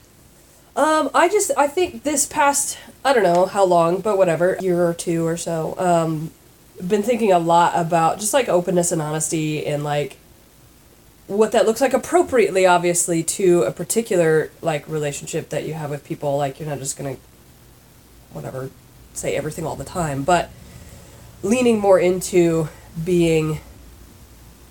Um, 0.75 1.11
I 1.13 1.29
just 1.29 1.51
I 1.57 1.67
think 1.67 2.03
this 2.03 2.25
past 2.25 2.77
I 3.05 3.13
don't 3.13 3.23
know 3.23 3.45
how 3.45 3.63
long, 3.65 4.01
but 4.01 4.17
whatever 4.17 4.57
year 4.59 4.85
or 4.85 4.93
two 4.93 5.25
or 5.25 5.37
so. 5.37 5.75
Um, 5.77 6.31
been 6.85 7.03
thinking 7.03 7.31
a 7.31 7.39
lot 7.39 7.73
about 7.75 8.19
just 8.19 8.33
like 8.33 8.49
openness 8.49 8.91
and 8.91 9.01
honesty 9.01 9.65
and 9.65 9.83
like 9.83 10.17
what 11.27 11.51
that 11.51 11.65
looks 11.65 11.79
like 11.79 11.93
appropriately, 11.93 12.65
obviously, 12.65 13.23
to 13.23 13.63
a 13.63 13.71
particular 13.71 14.49
like 14.61 14.87
relationship 14.87 15.49
that 15.49 15.65
you 15.65 15.73
have 15.73 15.89
with 15.89 16.03
people. 16.03 16.37
Like 16.37 16.59
you're 16.59 16.69
not 16.69 16.79
just 16.79 16.97
gonna 16.97 17.17
whatever 18.31 18.71
say 19.13 19.35
everything 19.35 19.65
all 19.65 19.75
the 19.75 19.83
time, 19.83 20.23
but 20.23 20.49
leaning 21.43 21.77
more 21.77 21.99
into 21.99 22.69
being 23.03 23.59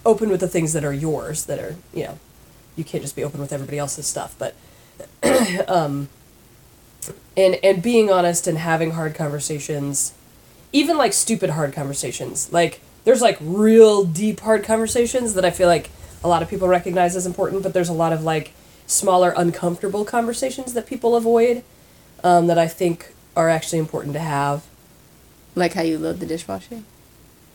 open 0.04 0.30
with 0.30 0.40
the 0.40 0.48
things 0.48 0.72
that 0.72 0.84
are 0.84 0.92
yours 0.92 1.46
that 1.46 1.58
are 1.58 1.76
you 1.94 2.04
know 2.04 2.18
you 2.74 2.84
can't 2.84 3.02
just 3.02 3.14
be 3.14 3.22
open 3.22 3.40
with 3.40 3.52
everybody 3.52 3.78
else's 3.78 4.06
stuff 4.06 4.34
but 4.38 4.54
um 5.68 6.08
and 7.36 7.58
and 7.62 7.82
being 7.82 8.10
honest 8.10 8.46
and 8.46 8.58
having 8.58 8.92
hard 8.92 9.14
conversations 9.14 10.12
even 10.72 10.96
like 10.96 11.12
stupid 11.12 11.50
hard 11.50 11.72
conversations 11.72 12.52
like 12.52 12.80
there's 13.04 13.20
like 13.20 13.38
real 13.40 14.04
deep 14.04 14.40
hard 14.40 14.64
conversations 14.64 15.34
that 15.34 15.44
i 15.44 15.50
feel 15.50 15.68
like 15.68 15.90
a 16.24 16.28
lot 16.28 16.42
of 16.42 16.48
people 16.48 16.68
recognize 16.68 17.16
as 17.16 17.26
important 17.26 17.62
but 17.62 17.72
there's 17.72 17.88
a 17.88 17.92
lot 17.92 18.12
of 18.12 18.22
like 18.22 18.52
smaller 18.86 19.32
uncomfortable 19.36 20.04
conversations 20.04 20.72
that 20.74 20.86
people 20.86 21.16
avoid 21.16 21.62
um, 22.24 22.46
that 22.46 22.58
i 22.58 22.68
think 22.68 23.12
are 23.36 23.48
actually 23.48 23.78
important 23.78 24.14
to 24.14 24.20
have 24.20 24.64
Like 25.54 25.74
how 25.74 25.82
you 25.82 25.98
load 25.98 26.20
the 26.20 26.26
dishwasher? 26.26 26.82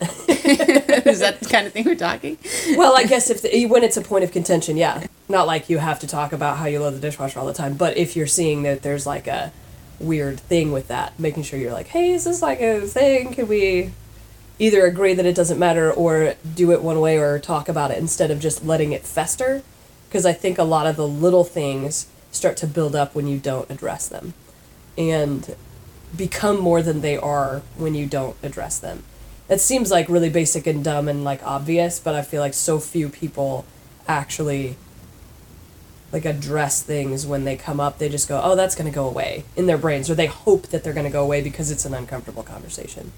Is 0.00 1.18
that 1.18 1.40
the 1.40 1.48
kind 1.50 1.66
of 1.66 1.72
thing 1.72 1.84
we're 1.84 1.96
talking? 1.96 2.38
well, 2.76 2.96
I 2.96 3.02
guess 3.04 3.30
if 3.30 3.42
the, 3.42 3.66
when 3.66 3.82
it's 3.82 3.96
a 3.96 4.02
point 4.02 4.22
of 4.22 4.30
contention, 4.30 4.76
yeah, 4.76 5.06
not 5.28 5.46
like 5.46 5.68
you 5.68 5.78
have 5.78 6.00
to 6.00 6.06
talk 6.06 6.32
about 6.32 6.56
how 6.58 6.66
you 6.66 6.80
load 6.80 6.94
the 6.94 7.00
dishwasher 7.00 7.38
all 7.38 7.46
the 7.46 7.52
time, 7.52 7.74
but 7.74 7.96
if 7.96 8.16
you're 8.16 8.26
seeing 8.26 8.62
that 8.62 8.82
there's 8.82 9.06
like 9.06 9.26
a 9.26 9.52
weird 10.00 10.40
thing 10.40 10.72
with 10.72 10.88
that, 10.88 11.18
making 11.18 11.42
sure 11.42 11.58
you're 11.58 11.72
like, 11.72 11.88
hey, 11.88 12.12
is 12.12 12.24
this 12.24 12.40
like 12.40 12.60
a 12.60 12.80
thing? 12.82 13.32
Can 13.32 13.48
we 13.48 13.90
either 14.58 14.86
agree 14.86 15.14
that 15.14 15.26
it 15.26 15.34
doesn't 15.34 15.58
matter 15.58 15.92
or 15.92 16.34
do 16.54 16.72
it 16.72 16.82
one 16.82 17.00
way 17.00 17.18
or 17.18 17.38
talk 17.38 17.68
about 17.68 17.90
it 17.90 17.98
instead 17.98 18.30
of 18.30 18.40
just 18.40 18.64
letting 18.64 18.92
it 18.92 19.04
fester? 19.04 19.62
Because 20.08 20.24
I 20.24 20.32
think 20.32 20.58
a 20.58 20.64
lot 20.64 20.86
of 20.86 20.96
the 20.96 21.06
little 21.06 21.44
things 21.44 22.08
start 22.30 22.56
to 22.58 22.66
build 22.66 22.96
up 22.96 23.14
when 23.14 23.26
you 23.26 23.38
don't 23.38 23.70
address 23.70 24.08
them, 24.08 24.34
and 24.96 25.54
become 26.16 26.58
more 26.58 26.82
than 26.82 27.00
they 27.02 27.16
are 27.16 27.62
when 27.76 27.94
you 27.94 28.06
don't 28.06 28.36
address 28.42 28.78
them. 28.78 29.02
It 29.48 29.60
seems 29.60 29.90
like 29.90 30.08
really 30.08 30.30
basic 30.30 30.66
and 30.66 30.82
dumb 30.82 31.08
and 31.08 31.24
like 31.24 31.42
obvious, 31.42 31.98
but 31.98 32.14
I 32.14 32.22
feel 32.22 32.40
like 32.40 32.54
so 32.54 32.78
few 32.78 33.08
people 33.08 33.64
actually 34.06 34.76
like 36.12 36.24
address 36.24 36.82
things 36.82 37.26
when 37.26 37.44
they 37.44 37.56
come 37.56 37.80
up. 37.80 37.98
They 37.98 38.08
just 38.08 38.28
go, 38.28 38.40
"Oh, 38.42 38.54
that's 38.56 38.74
going 38.74 38.90
to 38.90 38.94
go 38.94 39.06
away" 39.08 39.44
in 39.56 39.66
their 39.66 39.78
brains 39.78 40.08
or 40.10 40.14
they 40.14 40.26
hope 40.26 40.68
that 40.68 40.82
they're 40.84 40.92
going 40.92 41.06
to 41.06 41.12
go 41.12 41.22
away 41.22 41.42
because 41.42 41.70
it's 41.70 41.84
an 41.84 41.94
uncomfortable 41.94 42.42
conversation. 42.42 43.12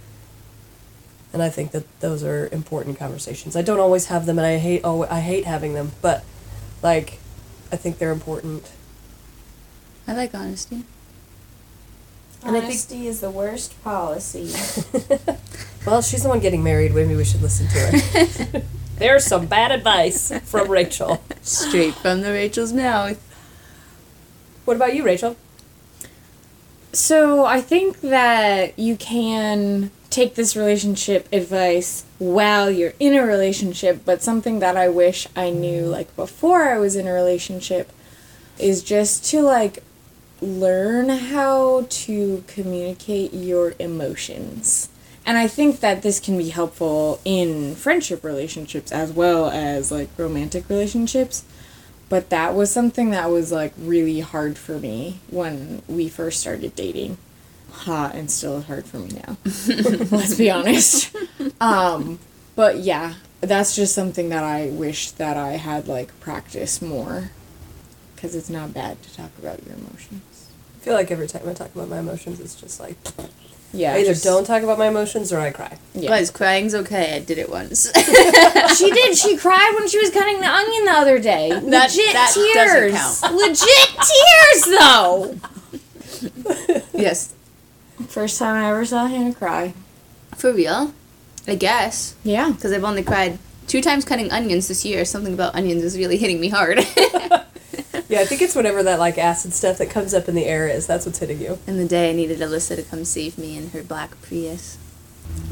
And 1.32 1.42
I 1.42 1.48
think 1.48 1.70
that 1.70 1.84
those 2.00 2.24
are 2.24 2.48
important 2.50 2.98
conversations. 2.98 3.54
I 3.54 3.62
don't 3.62 3.78
always 3.78 4.06
have 4.06 4.26
them 4.26 4.38
and 4.38 4.46
I 4.46 4.58
hate 4.58 4.80
oh 4.84 5.04
I 5.08 5.20
hate 5.20 5.44
having 5.44 5.74
them, 5.74 5.92
but 6.02 6.24
like 6.82 7.18
I 7.70 7.76
think 7.76 7.98
they're 7.98 8.12
important. 8.12 8.70
I 10.08 10.14
like 10.14 10.34
honesty. 10.34 10.82
And 12.42 12.56
I 12.56 12.60
think- 12.60 12.64
Honesty 12.64 13.06
is 13.06 13.20
the 13.20 13.30
worst 13.30 13.80
policy. 13.84 14.52
Well, 15.86 16.02
she's 16.02 16.22
the 16.22 16.28
one 16.28 16.40
getting 16.40 16.62
married. 16.62 16.94
Maybe 16.94 17.16
we 17.16 17.24
should 17.24 17.40
listen 17.40 17.66
to 17.68 17.78
her. 17.78 18.62
There's 19.00 19.24
some 19.24 19.46
bad 19.46 19.72
advice 19.72 20.30
from 20.44 20.70
Rachel. 20.70 21.22
Straight 21.40 21.94
from 21.94 22.20
the 22.20 22.32
Rachel's 22.32 22.74
mouth. 22.74 23.18
What 24.66 24.76
about 24.76 24.94
you, 24.94 25.02
Rachel? 25.02 25.38
So 26.92 27.46
I 27.46 27.62
think 27.62 28.02
that 28.02 28.78
you 28.78 28.96
can 28.96 29.90
take 30.10 30.34
this 30.34 30.54
relationship 30.54 31.26
advice 31.32 32.04
while 32.18 32.70
you're 32.70 32.92
in 33.00 33.14
a 33.14 33.24
relationship, 33.24 34.02
but 34.04 34.22
something 34.22 34.58
that 34.58 34.76
I 34.76 34.90
wish 34.90 35.26
I 35.34 35.48
knew 35.48 35.86
like 35.86 36.14
before 36.14 36.64
I 36.64 36.76
was 36.78 36.94
in 36.94 37.06
a 37.06 37.12
relationship 37.14 37.90
is 38.58 38.82
just 38.82 39.24
to 39.30 39.40
like 39.40 39.82
learn 40.42 41.08
how 41.08 41.86
to 41.88 42.44
communicate 42.46 43.32
your 43.32 43.72
emotions. 43.78 44.89
And 45.26 45.36
I 45.38 45.46
think 45.46 45.80
that 45.80 46.02
this 46.02 46.18
can 46.18 46.38
be 46.38 46.48
helpful 46.48 47.20
in 47.24 47.74
friendship 47.74 48.24
relationships 48.24 48.90
as 48.90 49.12
well 49.12 49.50
as 49.50 49.92
like 49.92 50.08
romantic 50.16 50.68
relationships. 50.68 51.44
But 52.08 52.30
that 52.30 52.54
was 52.54 52.70
something 52.70 53.10
that 53.10 53.30
was 53.30 53.52
like 53.52 53.72
really 53.78 54.20
hard 54.20 54.58
for 54.58 54.78
me 54.78 55.20
when 55.30 55.82
we 55.86 56.08
first 56.08 56.40
started 56.40 56.74
dating. 56.74 57.18
Ha, 57.70 58.10
and 58.12 58.30
still 58.30 58.62
hard 58.62 58.84
for 58.84 58.98
me 58.98 59.10
now. 59.24 59.36
Let's 60.10 60.34
be 60.34 60.50
honest. 60.50 61.14
Um, 61.60 62.18
but 62.56 62.78
yeah, 62.78 63.14
that's 63.40 63.76
just 63.76 63.94
something 63.94 64.28
that 64.30 64.42
I 64.42 64.68
wish 64.70 65.12
that 65.12 65.36
I 65.36 65.52
had 65.52 65.86
like 65.86 66.18
practiced 66.20 66.82
more. 66.82 67.30
Because 68.16 68.34
it's 68.34 68.50
not 68.50 68.74
bad 68.74 69.02
to 69.02 69.14
talk 69.14 69.30
about 69.38 69.64
your 69.64 69.76
emotions. 69.76 70.48
I 70.76 70.84
feel 70.84 70.94
like 70.94 71.10
every 71.10 71.26
time 71.28 71.48
I 71.48 71.54
talk 71.54 71.74
about 71.74 71.88
my 71.88 72.00
emotions, 72.00 72.40
it's 72.40 72.54
just 72.54 72.80
like 72.80 72.96
Yeah. 73.72 73.94
I 73.94 73.98
either 73.98 74.12
just- 74.12 74.24
don't 74.24 74.44
talk 74.44 74.62
about 74.62 74.78
my 74.78 74.88
emotions 74.88 75.32
or 75.32 75.38
I 75.40 75.50
cry. 75.50 75.78
Yeah. 75.94 76.08
Guys, 76.08 76.30
crying's 76.30 76.74
okay. 76.74 77.14
I 77.16 77.18
did 77.20 77.38
it 77.38 77.48
once. 77.50 77.90
she 78.76 78.90
did. 78.90 79.16
She 79.16 79.36
cried 79.36 79.72
when 79.78 79.88
she 79.88 79.98
was 79.98 80.10
cutting 80.10 80.40
the 80.40 80.48
onion 80.48 80.84
the 80.86 80.92
other 80.92 81.18
day. 81.18 81.48
Legit 81.54 82.12
that 82.12 82.32
tears. 82.34 82.92
doesn't 82.92 83.36
Legit 83.36 83.88
tears, 83.96 84.78
though. 84.78 85.36
yes. 86.92 87.34
First 88.08 88.38
time 88.38 88.56
I 88.62 88.70
ever 88.70 88.84
saw 88.84 89.06
Hannah 89.06 89.34
cry. 89.34 89.74
For 90.36 90.52
real? 90.52 90.92
I 91.46 91.54
guess. 91.54 92.14
Yeah. 92.24 92.50
Because 92.50 92.72
I've 92.72 92.84
only 92.84 93.02
cried 93.02 93.38
two 93.66 93.82
times 93.82 94.04
cutting 94.04 94.30
onions 94.32 94.68
this 94.68 94.84
year. 94.84 95.04
Something 95.04 95.34
about 95.34 95.54
onions 95.54 95.84
is 95.84 95.96
really 95.98 96.16
hitting 96.16 96.40
me 96.40 96.48
hard. 96.48 96.78
Yeah, 98.10 98.20
I 98.22 98.24
think 98.24 98.42
it's 98.42 98.56
whatever 98.56 98.82
that 98.82 98.98
like 98.98 99.18
acid 99.18 99.52
stuff 99.52 99.78
that 99.78 99.88
comes 99.88 100.12
up 100.14 100.28
in 100.28 100.34
the 100.34 100.44
air 100.44 100.66
is. 100.66 100.84
That's 100.84 101.06
what's 101.06 101.20
hitting 101.20 101.40
you. 101.40 101.60
and 101.68 101.78
the 101.78 101.86
day 101.86 102.10
I 102.10 102.12
needed 102.12 102.40
Alyssa 102.40 102.74
to 102.74 102.82
come 102.82 103.04
save 103.04 103.38
me 103.38 103.56
in 103.56 103.70
her 103.70 103.84
black 103.84 104.20
Prius 104.20 104.78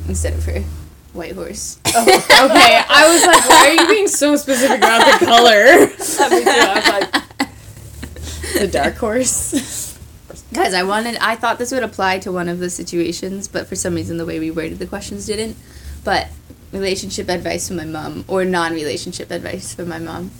instead 0.08 0.32
of 0.34 0.44
her 0.44 0.62
white 1.12 1.36
horse. 1.36 1.78
Oh, 1.94 2.02
okay, 2.02 2.82
I 2.88 3.08
was 3.08 3.24
like, 3.24 3.48
why 3.48 3.68
are 3.68 3.82
you 3.82 3.88
being 3.88 4.08
so 4.08 4.34
specific 4.34 4.78
about 4.78 5.20
the 5.20 5.24
color? 5.24 5.86
Me 6.36 6.44
too. 6.44 6.50
I 6.50 6.74
was 6.74 7.48
like, 7.48 8.58
the 8.58 8.66
dark 8.66 8.96
horse. 8.96 9.96
Guys, 10.52 10.74
I 10.74 10.82
wanted 10.82 11.16
I 11.20 11.36
thought 11.36 11.58
this 11.60 11.70
would 11.70 11.84
apply 11.84 12.18
to 12.20 12.32
one 12.32 12.48
of 12.48 12.58
the 12.58 12.70
situations, 12.70 13.46
but 13.46 13.68
for 13.68 13.76
some 13.76 13.94
reason 13.94 14.16
the 14.16 14.26
way 14.26 14.40
we 14.40 14.50
worded 14.50 14.80
the 14.80 14.86
questions 14.86 15.26
didn't. 15.26 15.56
But 16.02 16.26
relationship 16.72 17.28
advice 17.28 17.68
from 17.68 17.76
my 17.76 17.84
mom 17.84 18.24
or 18.26 18.44
non-relationship 18.44 19.30
advice 19.30 19.74
from 19.74 19.88
my 19.88 20.00
mom. 20.00 20.32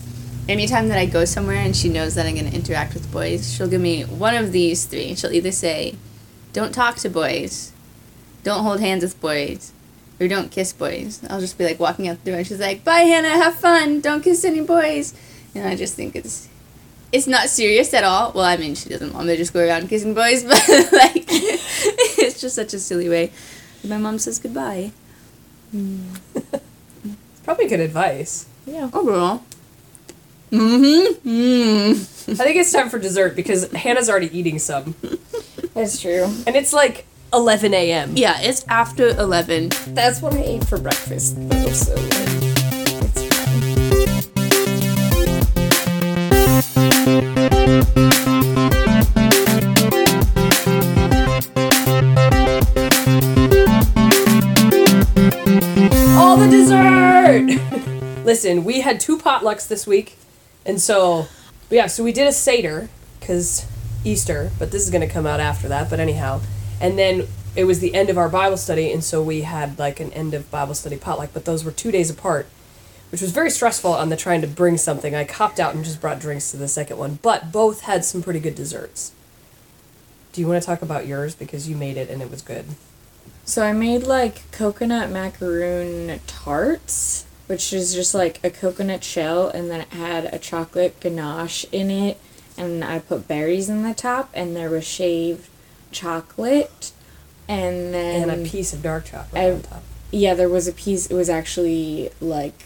Anytime 0.49 0.87
that 0.87 0.97
I 0.97 1.05
go 1.05 1.25
somewhere 1.25 1.57
and 1.57 1.75
she 1.75 1.89
knows 1.89 2.15
that 2.15 2.25
I'm 2.25 2.33
going 2.33 2.49
to 2.49 2.55
interact 2.55 2.95
with 2.95 3.11
boys, 3.11 3.53
she'll 3.53 3.67
give 3.67 3.81
me 3.81 4.01
one 4.01 4.33
of 4.33 4.51
these 4.51 4.85
three. 4.85 5.13
She'll 5.13 5.31
either 5.31 5.51
say, 5.51 5.95
"Don't 6.53 6.73
talk 6.73 6.95
to 6.97 7.09
boys," 7.09 7.71
"Don't 8.43 8.63
hold 8.63 8.79
hands 8.79 9.03
with 9.03 9.21
boys," 9.21 9.71
or 10.19 10.27
"Don't 10.27 10.49
kiss 10.49 10.73
boys." 10.73 11.21
I'll 11.29 11.39
just 11.39 11.59
be 11.59 11.65
like 11.65 11.79
walking 11.79 12.07
out 12.07 12.23
the 12.23 12.31
door 12.31 12.39
and 12.39 12.47
she's 12.47 12.59
like, 12.59 12.83
"Bye, 12.83 13.01
Hannah. 13.01 13.29
Have 13.29 13.59
fun. 13.59 14.01
Don't 14.01 14.23
kiss 14.23 14.43
any 14.43 14.61
boys." 14.61 15.13
And 15.53 15.67
I 15.67 15.75
just 15.75 15.93
think 15.93 16.15
it's 16.15 16.49
it's 17.11 17.27
not 17.27 17.49
serious 17.49 17.93
at 17.93 18.03
all. 18.03 18.31
Well, 18.33 18.45
I 18.45 18.57
mean, 18.57 18.73
she 18.73 18.89
doesn't 18.89 19.13
want 19.13 19.27
me 19.27 19.33
to 19.33 19.37
just 19.37 19.53
go 19.53 19.63
around 19.63 19.87
kissing 19.87 20.15
boys, 20.15 20.43
but 20.49 20.67
like, 20.91 21.25
it's 22.17 22.41
just 22.41 22.55
such 22.55 22.73
a 22.73 22.79
silly 22.79 23.07
way 23.07 23.31
My 23.83 23.99
mom 23.99 24.17
says 24.17 24.39
goodbye. 24.39 24.93
It's 25.71 25.77
hmm. 25.77 26.57
probably 27.43 27.67
good 27.67 27.81
advice. 27.81 28.47
Yeah. 28.65 28.89
Overall. 28.91 29.43
Mm-hmm. 30.51 31.29
Mm. 31.29 31.91
I 32.39 32.43
think 32.43 32.57
it's 32.57 32.71
time 32.71 32.89
for 32.89 32.97
dessert 32.99 33.35
because 33.35 33.71
Hannah's 33.71 34.09
already 34.09 34.35
eating 34.37 34.59
some. 34.59 34.95
That's 35.73 36.01
true. 36.01 36.23
And 36.47 36.55
it's 36.55 36.73
like 36.73 37.05
11 37.33 37.73
a.m. 37.73 38.13
Yeah, 38.15 38.39
it's 38.41 38.65
after 38.67 39.09
11. 39.09 39.69
That's 39.89 40.21
what 40.21 40.33
I 40.33 40.41
ate 40.41 40.65
for 40.65 40.79
breakfast. 40.79 41.35
That 41.49 41.65
was 41.65 41.85
so 41.85 41.95
good. 41.95 42.39
All 56.17 56.37
the 56.37 56.47
dessert! 56.49 58.25
Listen, 58.25 58.63
we 58.63 58.81
had 58.81 58.99
two 58.99 59.17
potlucks 59.17 59.67
this 59.67 59.87
week. 59.87 60.17
And 60.65 60.81
so, 60.81 61.27
yeah, 61.69 61.87
so 61.87 62.03
we 62.03 62.11
did 62.11 62.27
a 62.27 62.31
Seder 62.31 62.89
because 63.19 63.65
Easter, 64.03 64.51
but 64.59 64.71
this 64.71 64.83
is 64.83 64.89
going 64.89 65.07
to 65.07 65.13
come 65.13 65.25
out 65.25 65.39
after 65.39 65.67
that. 65.67 65.89
But 65.89 65.99
anyhow, 65.99 66.41
and 66.79 66.97
then 66.97 67.27
it 67.55 67.65
was 67.65 67.79
the 67.79 67.93
end 67.95 68.09
of 68.09 68.17
our 68.17 68.29
Bible 68.29 68.57
study. 68.57 68.91
And 68.91 69.03
so 69.03 69.21
we 69.21 69.41
had 69.41 69.79
like 69.79 69.99
an 69.99 70.11
end 70.13 70.33
of 70.33 70.49
Bible 70.51 70.75
study 70.75 70.97
potluck, 70.97 71.31
but 71.33 71.45
those 71.45 71.63
were 71.63 71.71
two 71.71 71.91
days 71.91 72.09
apart, 72.09 72.47
which 73.11 73.21
was 73.21 73.31
very 73.31 73.49
stressful 73.49 73.93
on 73.93 74.09
the 74.09 74.17
trying 74.17 74.41
to 74.41 74.47
bring 74.47 74.77
something. 74.77 75.15
I 75.15 75.23
copped 75.23 75.59
out 75.59 75.75
and 75.75 75.83
just 75.83 76.01
brought 76.01 76.19
drinks 76.19 76.51
to 76.51 76.57
the 76.57 76.67
second 76.67 76.97
one, 76.97 77.19
but 77.21 77.51
both 77.51 77.81
had 77.81 78.05
some 78.05 78.21
pretty 78.21 78.39
good 78.39 78.55
desserts. 78.55 79.11
Do 80.31 80.41
you 80.41 80.47
want 80.47 80.61
to 80.61 80.65
talk 80.65 80.81
about 80.81 81.07
yours? 81.07 81.35
Because 81.35 81.67
you 81.67 81.75
made 81.75 81.97
it 81.97 82.09
and 82.09 82.21
it 82.21 82.29
was 82.29 82.41
good. 82.41 82.65
So 83.45 83.63
I 83.63 83.73
made 83.73 84.03
like 84.03 84.51
coconut 84.51 85.09
macaroon 85.09 86.19
tarts, 86.27 87.25
which 87.49 87.73
is 87.73 87.95
just 87.95 88.13
like 88.13 88.39
a 88.43 88.49
coconut 88.51 89.03
shell 89.03 89.47
and 89.49 89.71
then 89.71 89.81
it 89.81 89.87
had 89.89 90.25
a 90.31 90.37
chocolate 90.37 90.99
ganache 90.99 91.65
in 91.71 91.89
it 91.89 92.19
and 92.55 92.83
I 92.85 92.99
put 92.99 93.27
berries 93.27 93.69
in 93.69 93.81
the 93.81 93.95
top 93.95 94.29
and 94.35 94.55
there 94.55 94.69
was 94.69 94.85
shaved 94.85 95.47
chocolate 95.91 96.91
and 97.47 97.91
then 97.91 98.29
And 98.29 98.45
a 98.45 98.49
piece 98.49 98.71
of 98.71 98.83
dark 98.83 99.05
chocolate 99.05 99.41
I- 99.41 99.51
on 99.51 99.61
top. 99.63 99.83
yeah, 100.11 100.35
there 100.35 100.47
was 100.49 100.67
a 100.67 100.73
piece 100.73 101.07
it 101.07 101.15
was 101.15 101.27
actually 101.29 102.11
like 102.21 102.65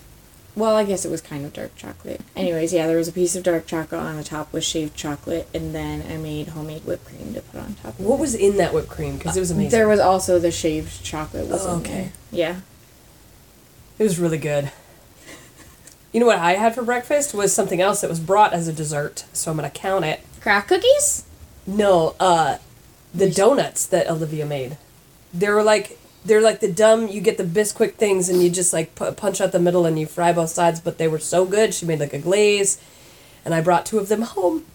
well, 0.56 0.76
I 0.76 0.84
guess 0.84 1.04
it 1.04 1.10
was 1.10 1.19
kind 1.19 1.46
of 1.48 1.54
dark 1.54 1.76
chocolate. 1.76 2.22
Anyways, 2.36 2.72
yeah, 2.74 2.86
there 2.86 2.98
was 2.98 3.08
a 3.08 3.12
piece 3.12 3.36
of 3.36 3.41
dark 3.41 3.65
chocolate 3.65 4.02
on 4.02 4.17
the 4.17 4.24
top 4.24 4.54
with 4.54 4.63
shaved 4.63 4.96
chocolate 4.96 5.48
and 5.52 5.74
then 5.74 6.04
I 6.12 6.17
made 6.17 6.50
homemade 6.50 6.86
whipped 6.86 7.06
cream 7.06 7.34
to 7.34 7.41
put 7.41 7.60
on 7.62 7.74
top 7.82 7.98
of 7.98 8.06
What 8.06 8.17
it. 8.17 8.22
was 8.22 8.36
in 8.36 8.58
that 8.58 8.72
whipped 8.72 8.89
cream? 8.89 9.17
Because 9.17 9.36
it 9.36 9.39
was 9.39 9.50
amazing. 9.50 9.72
There 9.72 9.88
was 9.88 10.00
also 10.00 10.38
the 10.38 10.52
shaved 10.52 11.04
chocolate 11.04 11.48
was 11.48 11.65
Oh, 11.65 11.78
okay. 11.78 11.93
there. 11.93 12.12
Yeah. 12.32 12.56
It 13.99 14.03
was 14.03 14.19
really 14.19 14.38
good. 14.38 14.71
You 16.12 16.19
know 16.19 16.25
what 16.25 16.39
I 16.39 16.53
had 16.53 16.75
for 16.75 16.84
breakfast 16.84 17.34
was 17.34 17.53
something 17.53 17.82
else 17.82 18.01
that 18.01 18.10
was 18.10 18.19
brought 18.19 18.53
as 18.53 18.67
a 18.67 18.73
dessert, 18.73 19.25
so 19.34 19.49
I'm 19.51 19.58
gonna 19.58 19.69
count 19.69 20.06
it. 20.06 20.21
Crack 20.41 20.67
cookies? 20.67 21.25
No, 21.65 22.15
uh, 22.19 22.58
the 23.13 23.29
donuts 23.29 23.86
that 23.88 24.10
Olivia 24.10 24.45
made. 24.45 24.77
They 25.34 25.49
were 25.49 25.63
like 25.63 25.97
they're 26.25 26.41
like 26.41 26.60
the 26.60 26.71
dumb. 26.71 27.08
You 27.08 27.19
get 27.21 27.38
the 27.38 27.43
Bisquick 27.43 27.95
things 27.95 28.29
and 28.29 28.41
you 28.43 28.49
just 28.49 28.73
like 28.73 28.95
pu- 28.95 29.12
punch 29.13 29.41
out 29.41 29.51
the 29.51 29.60
middle 29.60 29.86
and 29.86 29.99
you 29.99 30.06
fry 30.06 30.32
both 30.34 30.49
sides, 30.51 30.79
but 30.79 30.97
they 30.97 31.08
were 31.08 31.19
so 31.19 31.45
good. 31.45 31.73
She 31.73 31.86
made 31.86 31.99
like 31.99 32.13
a 32.13 32.19
glaze, 32.19 32.79
and 33.43 33.53
I 33.53 33.62
brought 33.62 33.86
two 33.86 33.97
of 33.99 34.08
them 34.10 34.21
home. 34.21 34.65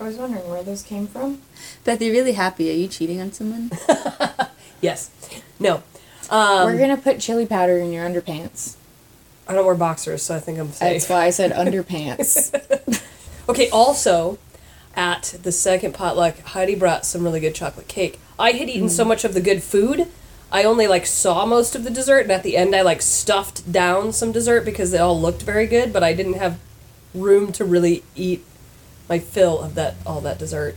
I 0.00 0.04
was 0.04 0.16
wondering 0.16 0.48
where 0.48 0.62
those 0.62 0.82
came 0.82 1.06
from. 1.06 1.42
Beth, 1.84 2.00
you're 2.00 2.12
really 2.12 2.32
happy. 2.32 2.70
Are 2.70 2.74
you 2.74 2.88
cheating 2.88 3.20
on 3.20 3.32
someone? 3.32 3.70
Yes, 4.80 5.10
no, 5.58 5.82
um, 6.30 6.66
We're 6.66 6.78
gonna 6.78 6.96
put 6.96 7.20
chili 7.20 7.46
powder 7.46 7.78
in 7.78 7.92
your 7.92 8.08
underpants. 8.08 8.76
I 9.46 9.54
don't 9.54 9.64
wear 9.64 9.74
boxers, 9.74 10.22
so 10.22 10.36
I 10.36 10.40
think 10.40 10.58
I'm 10.58 10.72
safe. 10.72 10.92
That's 10.92 11.08
why 11.08 11.24
I 11.24 11.30
said 11.30 11.52
underpants. 11.52 13.04
Okay, 13.48 13.70
also 13.70 14.38
at 14.94 15.36
the 15.42 15.52
second 15.52 15.94
potluck, 15.94 16.38
Heidi 16.40 16.74
brought 16.74 17.06
some 17.06 17.24
really 17.24 17.40
good 17.40 17.54
chocolate 17.54 17.88
cake. 17.88 18.18
I 18.38 18.50
had 18.50 18.68
eaten 18.68 18.90
so 18.90 19.06
much 19.06 19.24
of 19.24 19.32
the 19.32 19.40
good 19.40 19.62
food, 19.62 20.06
I 20.50 20.64
only 20.64 20.86
like 20.86 21.04
saw 21.06 21.44
most 21.44 21.74
of 21.74 21.84
the 21.84 21.90
dessert, 21.90 22.22
and 22.22 22.32
at 22.32 22.42
the 22.42 22.56
end 22.56 22.74
I 22.74 22.82
like 22.82 23.02
stuffed 23.02 23.70
down 23.70 24.12
some 24.12 24.32
dessert 24.32 24.64
because 24.64 24.90
they 24.90 24.98
all 24.98 25.20
looked 25.20 25.42
very 25.42 25.66
good, 25.66 25.92
but 25.92 26.02
I 26.02 26.14
didn't 26.14 26.34
have 26.34 26.58
room 27.14 27.52
to 27.52 27.64
really 27.64 28.02
eat 28.14 28.44
my 29.08 29.18
fill 29.18 29.60
of 29.60 29.74
that 29.74 29.96
all 30.06 30.20
that 30.22 30.38
dessert. 30.38 30.76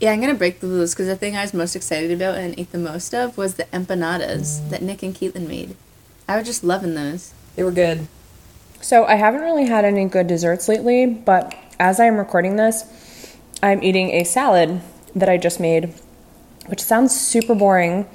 Yeah, 0.00 0.10
I'm 0.10 0.20
gonna 0.20 0.34
break 0.34 0.60
the 0.60 0.66
rules 0.66 0.94
because 0.94 1.06
the 1.06 1.16
thing 1.16 1.36
I 1.36 1.42
was 1.42 1.54
most 1.54 1.76
excited 1.76 2.10
about 2.10 2.36
and 2.36 2.58
ate 2.58 2.72
the 2.72 2.78
most 2.78 3.14
of 3.14 3.36
was 3.38 3.54
the 3.54 3.64
empanadas 3.64 4.68
that 4.70 4.82
Nick 4.82 5.02
and 5.02 5.14
Caitlin 5.14 5.46
made. 5.46 5.76
I 6.28 6.36
was 6.36 6.46
just 6.46 6.64
loving 6.64 6.94
those. 6.94 7.32
They 7.56 7.62
were 7.62 7.70
good. 7.70 8.08
So 8.80 9.04
I 9.04 9.14
haven't 9.14 9.40
really 9.40 9.66
had 9.66 9.84
any 9.84 10.04
good 10.06 10.26
desserts 10.26 10.68
lately, 10.68 11.06
but 11.06 11.54
as 11.78 12.00
I 12.00 12.04
am 12.04 12.16
recording 12.16 12.56
this, 12.56 13.36
I'm 13.62 13.82
eating 13.82 14.10
a 14.10 14.24
salad 14.24 14.80
that 15.14 15.28
I 15.28 15.38
just 15.38 15.58
made, 15.58 15.94
which 16.66 16.82
sounds 16.82 17.18
super 17.18 17.54
boring, 17.54 18.06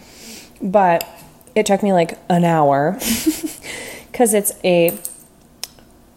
but 0.62 1.08
it 1.56 1.66
took 1.66 1.82
me 1.82 1.94
like 1.94 2.20
an 2.30 2.44
hour 2.44 2.94
because 4.12 4.34
it's 4.34 4.52
a 4.64 4.98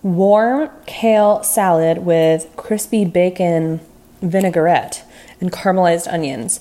warm 0.02 0.68
kale 0.86 1.42
salad 1.42 1.98
with 1.98 2.50
crispy 2.56 3.04
bacon 3.04 3.80
vinaigrette 4.20 5.04
and 5.42 5.52
caramelized 5.52 6.10
onions, 6.10 6.60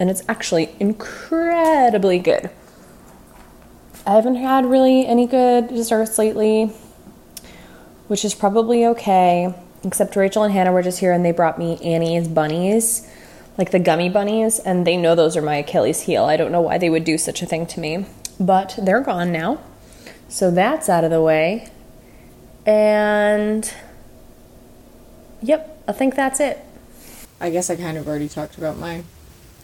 and 0.00 0.10
it's 0.10 0.22
actually 0.28 0.74
incredibly 0.80 2.18
good. 2.18 2.50
I 4.04 4.14
haven't 4.14 4.34
had 4.34 4.66
really 4.66 5.06
any 5.06 5.28
good 5.28 5.68
desserts 5.68 6.18
lately 6.18 6.72
which 8.12 8.26
is 8.26 8.34
probably 8.34 8.84
okay. 8.84 9.54
Except 9.84 10.14
Rachel 10.16 10.42
and 10.42 10.52
Hannah 10.52 10.70
were 10.70 10.82
just 10.82 11.00
here 11.00 11.12
and 11.12 11.24
they 11.24 11.32
brought 11.32 11.58
me 11.58 11.78
Annie's 11.78 12.28
bunnies, 12.28 13.10
like 13.56 13.70
the 13.70 13.78
gummy 13.78 14.10
bunnies, 14.10 14.58
and 14.58 14.86
they 14.86 14.98
know 14.98 15.14
those 15.14 15.34
are 15.34 15.40
my 15.40 15.56
Achilles 15.56 16.02
heel. 16.02 16.24
I 16.24 16.36
don't 16.36 16.52
know 16.52 16.60
why 16.60 16.76
they 16.76 16.90
would 16.90 17.04
do 17.04 17.16
such 17.16 17.40
a 17.40 17.46
thing 17.46 17.64
to 17.68 17.80
me, 17.80 18.04
but 18.38 18.78
they're 18.82 19.00
gone 19.00 19.32
now. 19.32 19.60
So 20.28 20.50
that's 20.50 20.90
out 20.90 21.04
of 21.04 21.10
the 21.10 21.22
way. 21.22 21.70
And 22.66 23.72
yep, 25.40 25.82
I 25.88 25.92
think 25.92 26.14
that's 26.14 26.38
it. 26.38 26.58
I 27.42 27.50
guess 27.50 27.68
I 27.68 27.76
kind 27.76 27.98
of 27.98 28.06
already 28.08 28.28
talked 28.28 28.56
about 28.56 28.78
mine. 28.78 29.04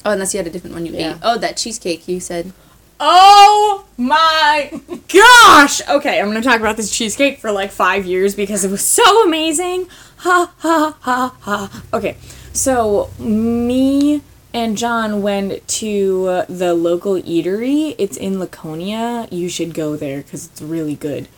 Oh, 0.04 0.10
unless 0.10 0.34
you 0.34 0.38
had 0.38 0.46
a 0.46 0.50
different 0.50 0.74
one 0.74 0.84
you 0.84 0.92
Yeah. 0.92 1.12
ate. 1.14 1.20
Oh, 1.22 1.38
that 1.38 1.56
cheesecake 1.56 2.06
you 2.08 2.18
said. 2.20 2.52
Oh 3.00 3.84
my 3.96 4.72
gosh! 5.06 5.80
Okay, 5.88 6.18
I'm 6.20 6.26
gonna 6.26 6.42
talk 6.42 6.58
about 6.58 6.76
this 6.76 6.90
cheesecake 6.90 7.38
for 7.38 7.52
like 7.52 7.70
five 7.70 8.04
years 8.04 8.34
because 8.34 8.64
it 8.64 8.70
was 8.72 8.84
so 8.84 9.24
amazing. 9.24 9.86
Ha 10.18 10.52
ha 10.58 10.96
ha 11.00 11.36
ha. 11.40 11.82
Okay, 11.94 12.16
so 12.52 13.08
me 13.20 14.22
and 14.52 14.76
John 14.76 15.22
went 15.22 15.66
to 15.68 16.42
the 16.48 16.74
local 16.74 17.14
eatery. 17.22 17.94
It's 17.98 18.16
in 18.16 18.40
Laconia. 18.40 19.28
You 19.30 19.48
should 19.48 19.74
go 19.74 19.94
there 19.94 20.18
because 20.22 20.46
it's 20.46 20.60
really 20.60 20.96
good. 20.96 21.28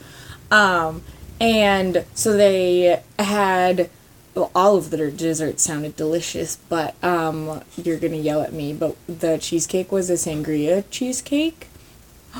Um, 0.50 1.02
and 1.38 2.06
so 2.14 2.34
they 2.34 3.02
had 3.18 3.90
well, 4.34 4.50
all 4.54 4.76
of 4.76 4.90
their 4.90 5.10
desserts 5.10 5.62
sounded 5.62 5.96
delicious, 5.96 6.56
but 6.68 6.94
um, 7.02 7.62
you're 7.76 7.98
gonna 7.98 8.16
yell 8.16 8.42
at 8.42 8.52
me. 8.52 8.72
But 8.72 8.96
the 9.06 9.38
cheesecake 9.38 9.90
was 9.90 10.08
a 10.10 10.14
sangria 10.14 10.84
cheesecake. 10.90 11.68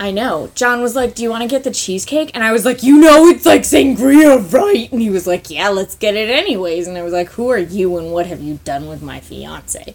I 0.00 0.10
know. 0.12 0.50
John 0.54 0.80
was 0.80 0.94
like, 0.94 1.14
"Do 1.14 1.22
you 1.22 1.30
want 1.30 1.42
to 1.42 1.48
get 1.48 1.64
the 1.64 1.70
cheesecake?" 1.70 2.30
And 2.34 2.44
I 2.44 2.52
was 2.52 2.64
like, 2.64 2.82
"You 2.82 2.98
know, 2.98 3.26
it's 3.28 3.46
like 3.46 3.62
sangria, 3.62 4.52
right?" 4.52 4.90
And 4.92 5.00
he 5.00 5.10
was 5.10 5.26
like, 5.26 5.50
"Yeah, 5.50 5.68
let's 5.68 5.94
get 5.94 6.14
it 6.16 6.30
anyways." 6.30 6.86
And 6.86 6.96
I 6.98 7.02
was 7.02 7.12
like, 7.12 7.28
"Who 7.30 7.48
are 7.48 7.58
you 7.58 7.96
and 7.98 8.12
what 8.12 8.26
have 8.26 8.40
you 8.40 8.60
done 8.64 8.88
with 8.88 9.02
my 9.02 9.20
fiance?" 9.20 9.94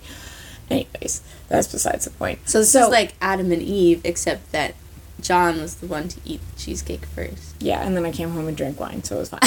Anyways, 0.70 1.22
that's 1.50 1.68
besides 1.68 2.06
the 2.06 2.12
point. 2.12 2.40
So 2.50 2.60
this 2.60 2.74
is 2.74 2.90
like 2.90 3.14
Adam 3.22 3.52
and 3.52 3.62
Eve, 3.62 4.02
except 4.04 4.52
that 4.52 4.76
John 5.22 5.62
was 5.62 5.76
the 5.76 5.88
one 5.88 6.08
to 6.10 6.20
eat 6.26 6.42
the 6.54 6.60
cheesecake 6.60 7.06
first. 7.06 7.56
Yeah, 7.60 7.82
and 7.86 7.96
then 7.96 8.06
I 8.06 8.12
came 8.12 8.32
home 8.32 8.48
and 8.48 8.56
drank 8.56 8.80
wine, 8.80 9.04
so 9.04 9.18
it 9.18 9.20
was 9.20 9.30
fine. 9.30 9.42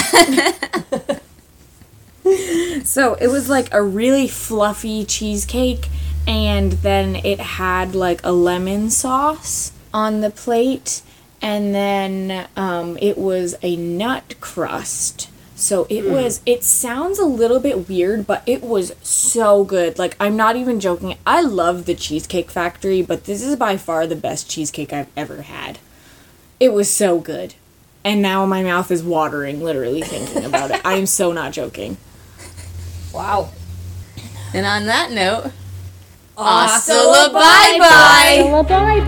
so 2.85 3.14
it 3.14 3.29
was 3.29 3.48
like 3.48 3.73
a 3.73 3.83
really 3.83 4.29
fluffy 4.29 5.04
cheesecake, 5.04 5.88
and 6.27 6.73
then 6.73 7.16
it 7.16 7.40
had 7.40 7.94
like 7.94 8.21
a 8.25 8.33
lemon 8.33 8.90
sauce 8.90 9.73
on 9.92 10.21
the 10.21 10.31
plate, 10.31 11.02
and 11.40 11.75
then 11.75 12.48
um, 12.56 12.98
it 13.00 13.19
was 13.19 13.56
a 13.62 13.77
nut 13.77 14.35
crust. 14.40 15.31
So 15.59 15.88
it 15.90 16.04
hmm. 16.04 16.13
was, 16.13 16.40
it 16.46 16.63
sounds 16.63 17.19
a 17.19 17.25
little 17.25 17.59
bit 17.59 17.88
weird, 17.88 18.29
but 18.29 18.44
it 18.46 18.63
was 18.63 18.94
so 19.02 19.65
good. 19.65 19.98
Like, 19.98 20.17
I'm 20.21 20.37
not 20.37 20.54
even 20.54 20.79
joking. 20.79 21.19
I 21.27 21.42
love 21.42 21.85
the 21.85 21.96
Cheesecake 21.96 22.48
Factory, 22.48 23.02
but 23.02 23.25
this 23.25 23.42
is 23.42 23.56
by 23.56 23.77
far 23.77 24.06
the 24.06 24.15
best 24.15 24.48
cheesecake 24.48 24.92
I've 24.92 25.11
ever 25.17 25.42
had. 25.42 25.81
It 26.61 26.73
was 26.73 26.88
so 26.88 27.19
good. 27.19 27.54
And 28.04 28.23
now 28.23 28.46
my 28.46 28.63
mouth 28.63 28.92
is 28.92 29.02
watering 29.02 29.61
literally 29.61 30.02
thinking 30.02 30.44
about 30.44 30.71
it. 30.71 30.81
I 30.85 30.94
am 30.94 31.06
so 31.06 31.33
not 31.33 31.52
joking. 31.52 31.96
Wow. 33.13 33.50
And 34.54 34.65
on 34.65 34.87
that 34.87 35.11
note, 35.11 35.50
Hasta 36.37 36.94
la 36.94 37.33
bye 37.33 37.79
bye. 37.81 38.63
Bye 38.63 39.00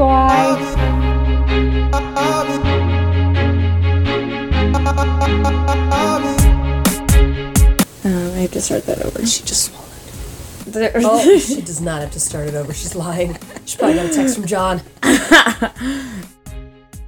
bye. 6.11 6.27
I 8.41 8.45
have 8.45 8.53
to 8.53 8.63
start 8.63 8.87
that 8.87 9.03
over. 9.05 9.27
She 9.27 9.45
just 9.45 9.65
swallowed. 9.67 10.93
Oh, 11.05 11.39
she 11.41 11.61
does 11.61 11.83
not 11.83 12.01
have 12.01 12.11
to 12.13 12.21
start 12.21 12.49
it 12.49 12.55
over. 12.55 12.73
She's 12.73 12.95
lying. 12.95 13.37
She 13.67 13.77
probably 13.77 13.97
got 13.97 14.07
a 14.07 14.15
text 14.15 14.35
from 14.35 14.47
John. 14.47 14.81
Go 15.03 15.11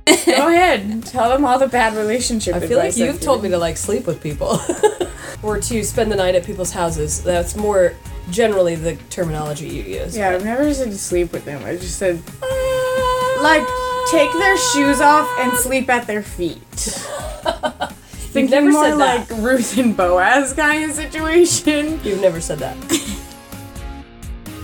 ahead. 0.06 1.06
Tell 1.06 1.30
them 1.30 1.46
all 1.46 1.58
the 1.58 1.68
bad 1.68 1.96
relationship 1.96 2.54
I 2.54 2.60
feel 2.60 2.76
like 2.76 2.90
advice 2.90 2.98
you've 2.98 3.14
I've 3.14 3.20
told 3.22 3.42
me 3.42 3.48
to 3.48 3.56
like 3.56 3.78
sleep 3.78 4.06
with 4.06 4.22
people 4.22 4.60
or 5.42 5.58
to 5.58 5.82
spend 5.82 6.12
the 6.12 6.16
night 6.16 6.34
at 6.34 6.44
people's 6.44 6.70
houses. 6.70 7.22
That's 7.24 7.56
more 7.56 7.94
generally 8.30 8.74
the 8.74 8.96
terminology 9.08 9.68
you 9.68 9.84
use. 9.84 10.14
Yeah, 10.14 10.32
I've 10.32 10.44
never 10.44 10.74
said 10.74 10.90
to 10.90 10.98
sleep 10.98 11.32
with 11.32 11.46
them. 11.46 11.64
I 11.64 11.76
just 11.76 11.96
said, 11.96 12.22
ah. 12.42 13.40
like, 13.42 13.66
take 14.10 14.30
their 14.34 14.58
shoes 14.58 15.00
off 15.00 15.30
and 15.38 15.50
sleep 15.54 15.88
at 15.88 16.06
their 16.06 16.22
feet. 16.22 17.02
Thinking 18.32 18.50
never 18.50 18.70
more 18.70 18.84
said 18.84 18.98
that. 18.98 19.30
like 19.30 19.42
Ruth 19.42 19.76
and 19.76 19.94
Boaz 19.94 20.54
kind 20.54 20.90
of 20.90 20.96
situation. 20.96 22.00
You've 22.04 22.22
never 22.22 22.40
said 22.40 22.58
that. 22.60 22.76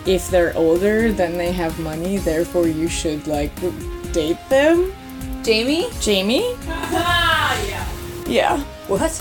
If 0.07 0.31
they're 0.31 0.57
older, 0.57 1.13
then 1.13 1.37
they 1.37 1.53
have 1.53 1.79
money. 1.81 2.17
Therefore, 2.17 2.67
you 2.67 2.89
should 2.89 3.27
like 3.27 3.53
date 4.11 4.39
them. 4.49 4.91
Jamie? 5.43 5.91
Jamie? 6.01 6.57
yeah. 6.65 7.87
Yeah. 8.27 8.59
What? 8.87 9.13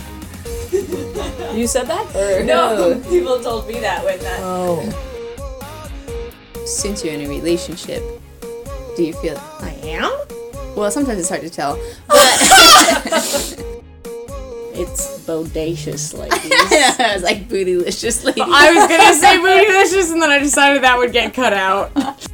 you 1.54 1.68
said 1.68 1.88
that? 1.88 2.08
Or 2.16 2.96
people 3.10 3.38
told 3.42 3.68
me 3.68 3.82
that 3.82 4.06
when 4.06 4.18
that. 4.20 4.40
Oh. 4.40 4.80
Since 6.66 7.04
you're 7.04 7.14
in 7.14 7.26
a 7.26 7.28
relationship, 7.28 8.02
do 8.96 9.04
you 9.04 9.12
feel 9.12 9.38
I 9.60 9.72
am? 9.84 10.10
Well, 10.78 10.90
sometimes 10.90 11.20
it's 11.20 11.28
hard 11.28 11.42
to 11.42 11.50
tell. 11.50 11.78
But 12.08 13.77
It's 14.80 15.20
bodacious, 15.26 16.14
ladies. 16.18 17.00
I 17.00 17.14
was 17.16 17.24
like 17.24 17.48
bootylicious 17.48 18.24
lady. 18.24 18.42
I 18.42 18.72
was 18.74 18.88
gonna 18.88 19.14
say 19.14 19.38
bootylicious 19.38 20.12
and 20.14 20.22
then 20.22 20.30
I 20.30 20.40
decided 20.40 20.84
that 20.84 20.98
would 20.98 21.12
get 21.12 21.34
cut 21.34 21.54
out. 21.54 21.92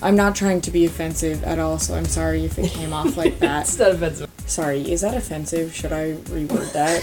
I'm 0.00 0.14
not 0.14 0.36
trying 0.36 0.60
to 0.60 0.70
be 0.70 0.84
offensive 0.84 1.42
at 1.42 1.58
all, 1.58 1.78
so 1.80 1.94
I'm 1.96 2.04
sorry 2.04 2.44
if 2.44 2.56
it 2.56 2.70
came 2.70 2.92
off 2.92 3.16
like 3.16 3.38
that. 3.40 3.62
It's 3.62 3.78
not 3.78 3.90
offensive. 3.90 4.30
Sorry, 4.46 4.90
is 4.92 5.00
that 5.00 5.16
offensive? 5.16 5.74
Should 5.74 5.92
I 5.92 6.12
reword 6.30 6.72
that? 6.72 7.02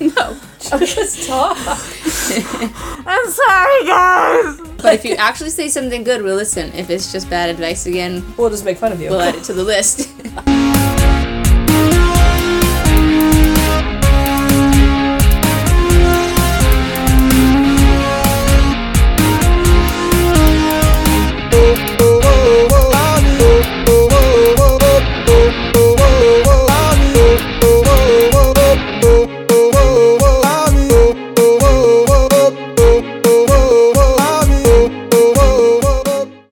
No. 0.00 0.38
Just 0.86 1.26
talk. 1.28 1.56
I'm 3.06 3.30
sorry, 3.30 3.84
guys! 3.86 4.60
but 4.82 4.94
if 4.94 5.04
you 5.04 5.14
actually 5.14 5.50
say 5.50 5.68
something 5.68 6.04
good, 6.04 6.22
we'll 6.22 6.36
listen. 6.36 6.72
If 6.74 6.90
it's 6.90 7.10
just 7.10 7.30
bad 7.30 7.48
advice 7.48 7.86
again, 7.86 8.22
We'll 8.36 8.50
just 8.50 8.64
make 8.66 8.76
fun 8.78 8.92
of 8.92 9.00
you. 9.00 9.10
we'll 9.10 9.20
add 9.20 9.34
it 9.34 9.44
to 9.44 9.52
the 9.54 9.64
list. 9.64 10.10